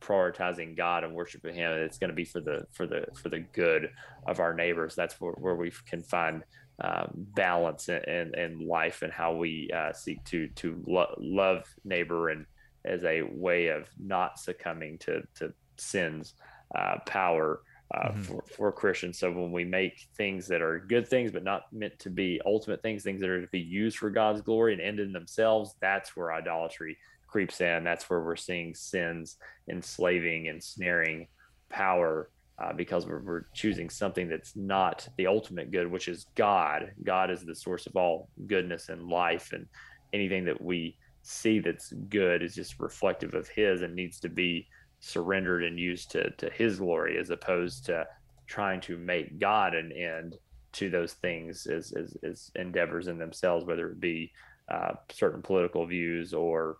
prioritizing 0.00 0.76
God 0.76 1.04
and 1.04 1.14
worshiping 1.14 1.54
Him. 1.54 1.72
It's 1.72 1.98
going 1.98 2.10
to 2.10 2.16
be 2.16 2.24
for 2.24 2.40
the 2.40 2.66
for 2.72 2.86
the 2.86 3.06
for 3.20 3.28
the 3.28 3.40
good 3.40 3.90
of 4.26 4.40
our 4.40 4.54
neighbors. 4.54 4.94
That's 4.94 5.20
where, 5.20 5.32
where 5.32 5.56
we 5.56 5.72
can 5.86 6.02
find 6.02 6.42
um, 6.80 7.10
balance 7.14 7.88
in, 7.88 8.32
in, 8.36 8.66
life 8.66 9.02
and 9.02 9.12
how 9.12 9.34
we 9.34 9.70
uh, 9.74 9.92
seek 9.92 10.22
to 10.26 10.48
to 10.48 10.82
lo- 10.86 11.14
love 11.18 11.64
neighbor 11.84 12.28
and 12.28 12.46
as 12.84 13.02
a 13.04 13.22
way 13.22 13.66
of 13.66 13.88
not 13.98 14.38
succumbing 14.38 14.98
to 14.98 15.22
to 15.34 15.52
sin's 15.76 16.34
uh, 16.76 16.96
power 17.06 17.62
uh, 17.94 18.10
mm-hmm. 18.10 18.22
for, 18.22 18.44
for 18.56 18.72
Christians. 18.72 19.18
So 19.18 19.32
when 19.32 19.50
we 19.50 19.64
make 19.64 20.08
things 20.16 20.46
that 20.48 20.62
are 20.62 20.78
good 20.78 21.08
things, 21.08 21.32
but 21.32 21.42
not 21.42 21.62
meant 21.72 21.98
to 22.00 22.10
be 22.10 22.40
ultimate 22.44 22.82
things, 22.82 23.02
things 23.02 23.20
that 23.22 23.30
are 23.30 23.40
to 23.40 23.48
be 23.48 23.60
used 23.60 23.96
for 23.96 24.10
God's 24.10 24.42
glory 24.42 24.74
and 24.74 24.82
end 24.82 25.00
in 25.00 25.12
themselves, 25.12 25.74
that's 25.80 26.14
where 26.14 26.32
idolatry 26.32 26.98
creeps 27.28 27.60
in. 27.60 27.84
That's 27.84 28.08
where 28.10 28.20
we're 28.20 28.36
seeing 28.36 28.74
sins 28.74 29.36
enslaving 29.70 30.48
and 30.48 30.62
snaring 30.62 31.28
power 31.68 32.30
uh, 32.58 32.72
because 32.72 33.06
we're, 33.06 33.22
we're, 33.22 33.44
choosing 33.54 33.88
something 33.88 34.28
that's 34.28 34.56
not 34.56 35.06
the 35.16 35.28
ultimate 35.28 35.70
good, 35.70 35.88
which 35.88 36.08
is 36.08 36.26
God. 36.34 36.90
God 37.04 37.30
is 37.30 37.44
the 37.44 37.54
source 37.54 37.86
of 37.86 37.94
all 37.94 38.28
goodness 38.48 38.88
and 38.88 39.08
life, 39.08 39.52
and 39.52 39.66
anything 40.12 40.44
that 40.46 40.60
we 40.60 40.96
see 41.22 41.60
that's 41.60 41.92
good 42.08 42.42
is 42.42 42.56
just 42.56 42.80
reflective 42.80 43.34
of 43.34 43.46
His 43.48 43.82
and 43.82 43.94
needs 43.94 44.18
to 44.20 44.28
be 44.28 44.66
surrendered 45.00 45.64
and 45.64 45.78
used 45.78 46.10
to 46.10 46.30
to 46.32 46.50
his 46.50 46.78
glory 46.78 47.18
as 47.18 47.30
opposed 47.30 47.86
to 47.86 48.06
trying 48.46 48.80
to 48.80 48.96
make 48.96 49.38
God 49.38 49.74
an 49.74 49.92
end 49.92 50.36
to 50.72 50.90
those 50.90 51.14
things 51.14 51.66
as, 51.66 51.92
as, 51.92 52.16
as 52.22 52.50
endeavors 52.56 53.08
in 53.08 53.18
themselves, 53.18 53.64
whether 53.64 53.90
it 53.90 54.00
be 54.00 54.32
uh, 54.70 54.92
certain 55.10 55.42
political 55.42 55.86
views 55.86 56.34
or, 56.34 56.78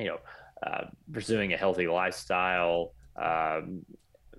you 0.00 0.06
know, 0.06 0.18
uh, 0.66 0.86
pursuing 1.12 1.52
a 1.52 1.56
healthy 1.56 1.86
lifestyle, 1.86 2.94
um, 3.20 3.84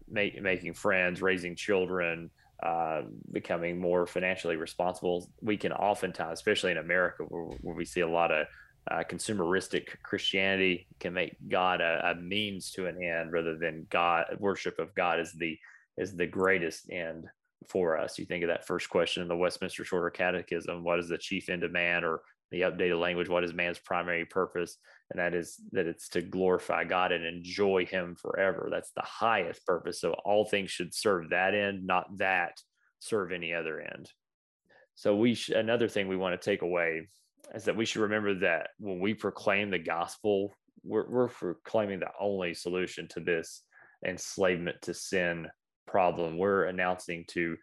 make, 0.10 0.42
making 0.42 0.74
friends, 0.74 1.22
raising 1.22 1.56
children, 1.56 2.30
uh, 2.64 3.02
becoming 3.32 3.80
more 3.80 4.06
financially 4.06 4.56
responsible. 4.56 5.30
We 5.42 5.58
can 5.58 5.72
oftentimes, 5.72 6.40
especially 6.40 6.72
in 6.72 6.78
America, 6.78 7.24
where, 7.24 7.44
where 7.62 7.76
we 7.76 7.86
see 7.86 8.02
a 8.02 8.08
lot 8.08 8.32
of 8.32 8.48
uh, 8.90 9.04
consumeristic 9.10 10.02
Christianity 10.04 10.88
can 11.00 11.14
make 11.14 11.36
God 11.48 11.82
a, 11.82 12.12
a, 12.12 12.16
means 12.16 12.72
to 12.72 12.88
an 12.88 13.02
end 13.02 13.32
rather 13.32 13.58
than 13.58 13.86
God 13.90 14.26
worship 14.40 14.80
of 14.80 14.94
God 14.96 15.20
is 15.20 15.34
the 15.34 15.58
is 15.98 16.16
the 16.16 16.26
greatest 16.26 16.90
end 16.90 17.28
for 17.68 17.98
us. 17.98 18.18
You 18.18 18.26
think 18.26 18.44
of 18.44 18.48
that 18.48 18.66
first 18.66 18.90
question 18.90 19.22
in 19.22 19.28
the 19.28 19.36
Westminster 19.36 19.86
Shorter 19.86 20.10
Catechism: 20.10 20.84
What 20.84 21.00
is 21.00 21.10
the 21.10 21.18
chief 21.18 21.50
end 21.50 21.64
of 21.64 21.72
man? 21.72 22.04
Or 22.04 22.22
the 22.52 22.62
updated 22.62 23.00
language: 23.00 23.30
What 23.30 23.44
is 23.44 23.54
man's 23.54 23.80
primary 23.80 24.26
purpose? 24.26 24.78
And 25.10 25.20
that 25.20 25.34
is 25.34 25.56
that 25.72 25.88
it's 25.88 26.10
to 26.10 26.22
glorify 26.22 26.84
God 26.84 27.12
and 27.12 27.26
enjoy 27.26 27.86
Him 27.86 28.16
forever. 28.16 28.70
That's 28.72 28.92
the 28.92 29.04
highest 29.04 29.66
purpose. 29.66 30.00
So 30.00 30.14
all 30.26 30.46
things 30.46 30.72
should 30.72 30.94
serve 30.94 31.30
that 31.30 31.54
end, 31.54 31.86
not 31.86 32.18
that 32.18 32.58
serve 33.00 33.32
any 33.32 33.54
other 33.54 33.80
end. 33.82 34.10
So 34.96 35.16
we 35.16 35.36
sh- 35.36 35.50
another 35.50 35.88
thing 35.88 36.08
we 36.08 36.18
want 36.18 36.40
to 36.40 36.46
take 36.46 36.62
away 36.62 37.08
is 37.54 37.66
that 37.66 37.76
we 37.76 37.86
should 37.86 38.02
remember 38.02 38.36
that 38.36 38.70
when 38.80 39.00
we 39.00 39.14
proclaim 39.14 39.70
the 39.70 39.80
gospel, 39.80 40.56
we're, 40.84 41.10
we're 41.10 41.28
proclaiming 41.28 42.00
the 42.00 42.12
only 42.20 42.54
solution 42.54 43.08
to 43.10 43.20
this 43.20 43.64
enslavement 44.06 44.78
to 44.84 44.94
sin 44.94 45.48
problem. 45.88 46.38
We're 46.38 46.66
announcing 46.66 47.26
to 47.30 47.58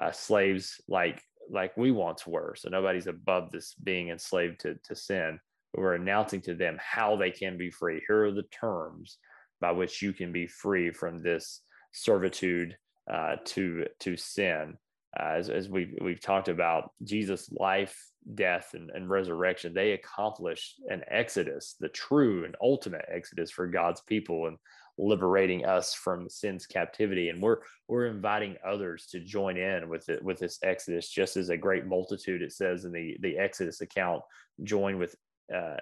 uh, 0.00 0.12
slaves 0.12 0.80
like 0.88 1.22
like 1.50 1.76
we 1.76 1.90
once 1.90 2.26
were. 2.26 2.54
So 2.56 2.68
nobody's 2.68 3.06
above 3.06 3.50
this 3.50 3.74
being 3.82 4.08
enslaved 4.08 4.60
to, 4.60 4.76
to 4.84 4.96
sin. 4.96 5.38
But 5.72 5.80
we're 5.80 5.94
announcing 5.94 6.40
to 6.42 6.54
them 6.54 6.78
how 6.80 7.16
they 7.16 7.30
can 7.30 7.58
be 7.58 7.70
free. 7.70 8.02
Here 8.06 8.24
are 8.24 8.32
the 8.32 8.44
terms 8.44 9.18
by 9.60 9.72
which 9.72 10.02
you 10.02 10.12
can 10.12 10.32
be 10.32 10.46
free 10.46 10.90
from 10.90 11.22
this 11.22 11.60
servitude 11.92 12.76
uh, 13.12 13.36
to 13.44 13.86
to 14.00 14.16
sin. 14.16 14.76
Uh, 15.18 15.34
as, 15.36 15.48
as 15.48 15.68
we've 15.68 15.96
we've 16.00 16.20
talked 16.20 16.48
about, 16.48 16.90
Jesus' 17.02 17.50
life 17.52 17.96
death 18.34 18.70
and, 18.74 18.90
and 18.90 19.10
resurrection, 19.10 19.74
they 19.74 19.92
accomplish 19.92 20.74
an 20.88 21.02
exodus, 21.10 21.76
the 21.78 21.88
true 21.88 22.44
and 22.44 22.56
ultimate 22.62 23.04
exodus 23.12 23.50
for 23.50 23.66
God's 23.66 24.00
people 24.02 24.46
and 24.46 24.56
liberating 24.98 25.64
us 25.64 25.94
from 25.94 26.28
sin's 26.28 26.66
captivity. 26.66 27.28
And 27.28 27.42
we're 27.42 27.58
we're 27.88 28.06
inviting 28.06 28.56
others 28.66 29.06
to 29.12 29.20
join 29.20 29.56
in 29.56 29.88
with 29.88 30.08
it 30.08 30.22
with 30.22 30.38
this 30.38 30.58
exodus, 30.62 31.08
just 31.08 31.36
as 31.36 31.48
a 31.48 31.56
great 31.56 31.86
multitude, 31.86 32.42
it 32.42 32.52
says 32.52 32.84
in 32.84 32.92
the, 32.92 33.16
the 33.20 33.36
Exodus 33.38 33.80
account, 33.80 34.22
join 34.62 34.98
with 34.98 35.14
uh, 35.54 35.76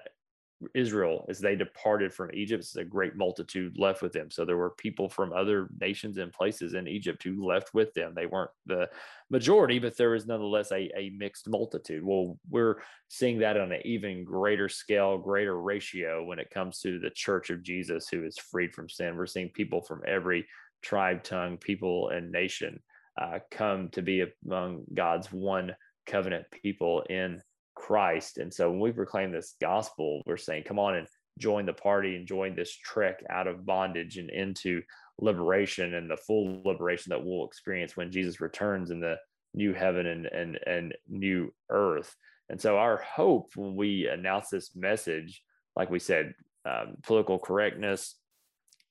Israel 0.75 1.25
as 1.29 1.38
they 1.38 1.57
departed 1.57 2.12
from 2.12 2.31
Egypt. 2.33 2.66
A 2.77 2.85
great 2.85 3.16
multitude 3.16 3.79
left 3.79 4.03
with 4.03 4.12
them. 4.12 4.31
So 4.31 4.44
there 4.44 4.57
were 4.57 4.70
people 4.70 5.09
from 5.09 5.33
other 5.33 5.68
nations 5.81 6.18
and 6.18 6.33
places 6.33 6.75
in 6.75 6.88
Egypt 6.88 7.22
who 7.22 7.46
left 7.46 7.75
with 7.75 7.92
them. 7.94 8.12
They 8.14 8.27
weren't 8.27 8.51
the 8.66 8.88
majority, 9.31 9.79
but 9.79 9.96
there 9.96 10.11
was 10.11 10.27
nonetheless 10.27 10.72
a, 10.72 10.90
a 10.96 11.11
mixed 11.16 11.48
multitude. 11.48 12.05
Well, 12.05 12.38
we're 12.48 12.83
seeing 13.09 13.38
that 13.40 13.57
on 13.57 13.72
an 13.72 13.83
even 13.85 14.25
greater 14.25 14.68
scale, 14.68 15.18
greater 15.18 15.61
ratio 15.61 16.25
when 16.25 16.38
it 16.38 16.51
comes 16.51 16.81
to 16.81 16.98
the 16.98 17.11
church 17.11 17.51
of 17.51 17.62
Jesus 17.62 18.09
who 18.09 18.25
is 18.25 18.38
freed 18.38 18.75
from 18.75 18.88
sin. 18.88 19.16
We're 19.16 19.27
seeing 19.27 19.51
people 19.51 19.83
from 19.83 20.03
every 20.07 20.46
tribe, 20.83 21.22
tongue, 21.22 21.59
people, 21.59 22.11
and 22.11 22.33
nation 22.33 22.81
uh, 23.20 23.38
come 23.51 23.88
to 23.90 24.03
be 24.03 24.25
among 24.46 24.85
God's 24.94 25.33
one 25.33 25.75
covenant 26.07 26.46
people 26.51 27.03
in 27.09 27.40
Christ. 27.83 28.38
And 28.38 28.55
so 28.55 28.71
when 28.71 28.79
we 28.79 28.92
proclaim 28.92 29.33
this 29.33 29.57
gospel, 29.61 30.23
we're 30.25 30.37
saying, 30.37 30.62
come 30.64 30.79
on 30.79 30.95
and 30.95 31.09
join 31.40 31.66
the 31.66 31.73
party 31.73 32.14
and 32.14 32.29
join 32.29 32.55
this 32.55 32.73
trek 32.77 33.25
out 33.29 33.49
of 33.49 33.66
bondage 33.66 34.18
and 34.18 34.31
into 34.31 34.83
liberation 35.21 35.95
and 35.95 36.09
the 36.09 36.16
full 36.16 36.62
liberation 36.64 37.11
that 37.11 37.25
we'll 37.25 37.45
experience 37.45 37.97
when 37.97 38.12
Jesus 38.12 38.40
returns 38.40 38.92
in 38.92 39.01
the 39.01 39.16
new 39.53 39.73
heaven 39.73 40.07
and, 40.07 40.27
and, 40.27 40.61
and 40.64 40.95
new 41.09 41.53
earth. 41.71 42.14
And 42.49 42.61
so 42.61 42.79
our 42.79 42.99
hope 42.99 43.51
when 43.57 43.75
we 43.75 44.07
announce 44.07 44.51
this 44.51 44.77
message, 44.77 45.42
like 45.75 45.90
we 45.90 45.99
said, 45.99 46.35
um, 46.64 46.95
political 47.03 47.41
correctness, 47.41 48.14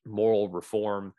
moral 0.05 0.49
reform, 0.49 1.13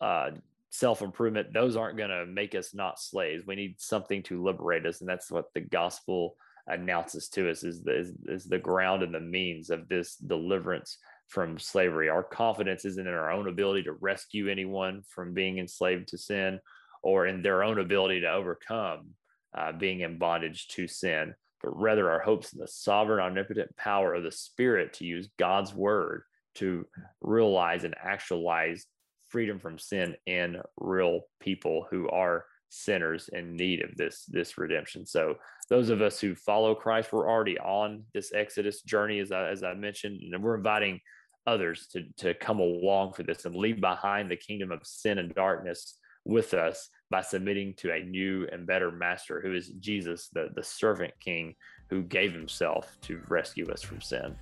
uh, 0.00 0.30
self 0.70 1.00
improvement, 1.00 1.52
those 1.54 1.76
aren't 1.76 1.96
going 1.96 2.10
to 2.10 2.26
make 2.26 2.56
us 2.56 2.74
not 2.74 2.98
slaves. 2.98 3.46
We 3.46 3.54
need 3.54 3.76
something 3.78 4.24
to 4.24 4.42
liberate 4.42 4.84
us. 4.84 5.00
And 5.00 5.08
that's 5.08 5.30
what 5.30 5.54
the 5.54 5.60
gospel 5.60 6.36
announces 6.66 7.28
to 7.30 7.50
us 7.50 7.62
is 7.64 7.82
the, 7.82 7.98
is, 7.98 8.12
is 8.26 8.44
the 8.44 8.58
ground 8.58 9.02
and 9.02 9.14
the 9.14 9.20
means 9.20 9.70
of 9.70 9.88
this 9.88 10.16
deliverance 10.16 10.98
from 11.28 11.58
slavery. 11.58 12.08
Our 12.08 12.22
confidence 12.22 12.84
isn't 12.84 13.06
in 13.06 13.12
our 13.12 13.30
own 13.30 13.48
ability 13.48 13.84
to 13.84 13.92
rescue 13.92 14.48
anyone 14.48 15.02
from 15.08 15.34
being 15.34 15.58
enslaved 15.58 16.08
to 16.08 16.18
sin 16.18 16.60
or 17.02 17.26
in 17.26 17.42
their 17.42 17.62
own 17.62 17.78
ability 17.78 18.20
to 18.20 18.30
overcome 18.30 19.10
uh, 19.56 19.72
being 19.72 20.00
in 20.00 20.18
bondage 20.18 20.68
to 20.68 20.88
sin, 20.88 21.34
but 21.62 21.78
rather 21.78 22.10
our 22.10 22.20
hopes 22.20 22.52
in 22.52 22.60
the 22.60 22.68
sovereign, 22.68 23.20
omnipotent 23.20 23.76
power 23.76 24.14
of 24.14 24.22
the 24.22 24.32
Spirit 24.32 24.94
to 24.94 25.04
use 25.04 25.28
God's 25.38 25.74
word 25.74 26.22
to 26.56 26.86
realize 27.20 27.84
and 27.84 27.94
actualize 28.02 28.86
freedom 29.28 29.58
from 29.58 29.78
sin 29.78 30.14
in 30.26 30.60
real 30.76 31.20
people 31.40 31.86
who 31.90 32.08
are 32.08 32.44
sinners 32.74 33.30
in 33.32 33.56
need 33.56 33.82
of 33.82 33.96
this 33.96 34.24
this 34.26 34.58
redemption. 34.58 35.06
So 35.06 35.36
those 35.68 35.90
of 35.90 36.02
us 36.02 36.20
who 36.20 36.34
follow 36.34 36.74
Christ, 36.74 37.12
we're 37.12 37.30
already 37.30 37.58
on 37.58 38.04
this 38.12 38.32
Exodus 38.34 38.82
journey, 38.82 39.20
as 39.20 39.32
I, 39.32 39.48
as 39.48 39.62
I 39.62 39.74
mentioned, 39.74 40.20
and 40.22 40.42
we're 40.42 40.56
inviting 40.56 41.00
others 41.46 41.86
to 41.92 42.04
to 42.16 42.34
come 42.34 42.58
along 42.58 43.12
for 43.12 43.22
this 43.22 43.44
and 43.44 43.54
leave 43.54 43.80
behind 43.80 44.30
the 44.30 44.36
kingdom 44.36 44.72
of 44.72 44.80
sin 44.84 45.18
and 45.18 45.34
darkness 45.34 45.98
with 46.24 46.54
us 46.54 46.88
by 47.10 47.20
submitting 47.20 47.74
to 47.74 47.92
a 47.92 48.02
new 48.02 48.48
and 48.50 48.66
better 48.66 48.90
master 48.90 49.40
who 49.40 49.54
is 49.54 49.68
Jesus, 49.78 50.28
the, 50.32 50.48
the 50.54 50.62
servant 50.62 51.12
king 51.20 51.54
who 51.90 52.02
gave 52.02 52.32
himself 52.32 52.96
to 53.02 53.20
rescue 53.28 53.70
us 53.70 53.82
from 53.82 54.00
sin. 54.00 54.34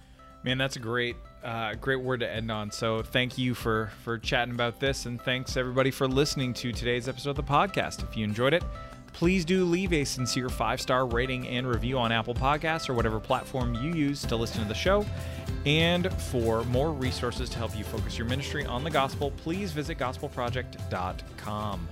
Man, 0.45 0.59
that's 0.59 0.77
a 0.77 0.81
great, 0.81 1.17
uh, 1.45 1.75
great 1.75 2.01
word 2.01 2.21
to 2.21 2.31
end 2.31 2.51
on. 2.51 2.71
So 2.71 3.03
thank 3.03 3.39
you 3.39 3.55
for 3.55 3.93
for 4.03 4.19
chatting 4.19 4.55
about 4.55 4.81
this, 4.81 5.07
and 5.07 5.21
thanks 5.21 5.57
everybody 5.57 5.91
for 5.91 6.09
listening 6.09 6.53
to 6.55 6.73
today's 6.73 7.09
episode 7.09 7.31
of 7.31 7.37
the 7.37 7.43
podcast. 7.45 8.03
If 8.03 8.17
you 8.17 8.25
enjoyed 8.25 8.53
it, 8.53 8.65
please 9.13 9.45
do 9.45 9.65
leave 9.65 9.93
a 9.93 10.05
sincere 10.05 10.49
five 10.49 10.81
star 10.81 11.07
rating 11.07 11.47
and 11.47 11.67
review 11.67 11.99
on 11.99 12.11
Apple 12.11 12.35
Podcasts 12.35 12.89
or 12.89 12.95
whatever 12.95 13.21
platform 13.21 13.75
you 13.75 13.93
use 13.95 14.23
to 14.23 14.35
listen 14.35 14.63
to 14.63 14.69
the 14.69 14.75
show. 14.75 15.07
And 15.65 16.13
for 16.15 16.65
more 16.65 16.93
resources 16.93 17.49
to 17.51 17.59
help 17.59 17.79
you 17.79 17.85
focus 17.85 18.19
your 18.19 18.27
ministry 18.27 18.67
on 18.67 18.83
the 18.83 18.91
gospel, 18.91 19.31
please 19.31 19.71
visit 19.71 19.97
gospelproject.com. 19.99 21.89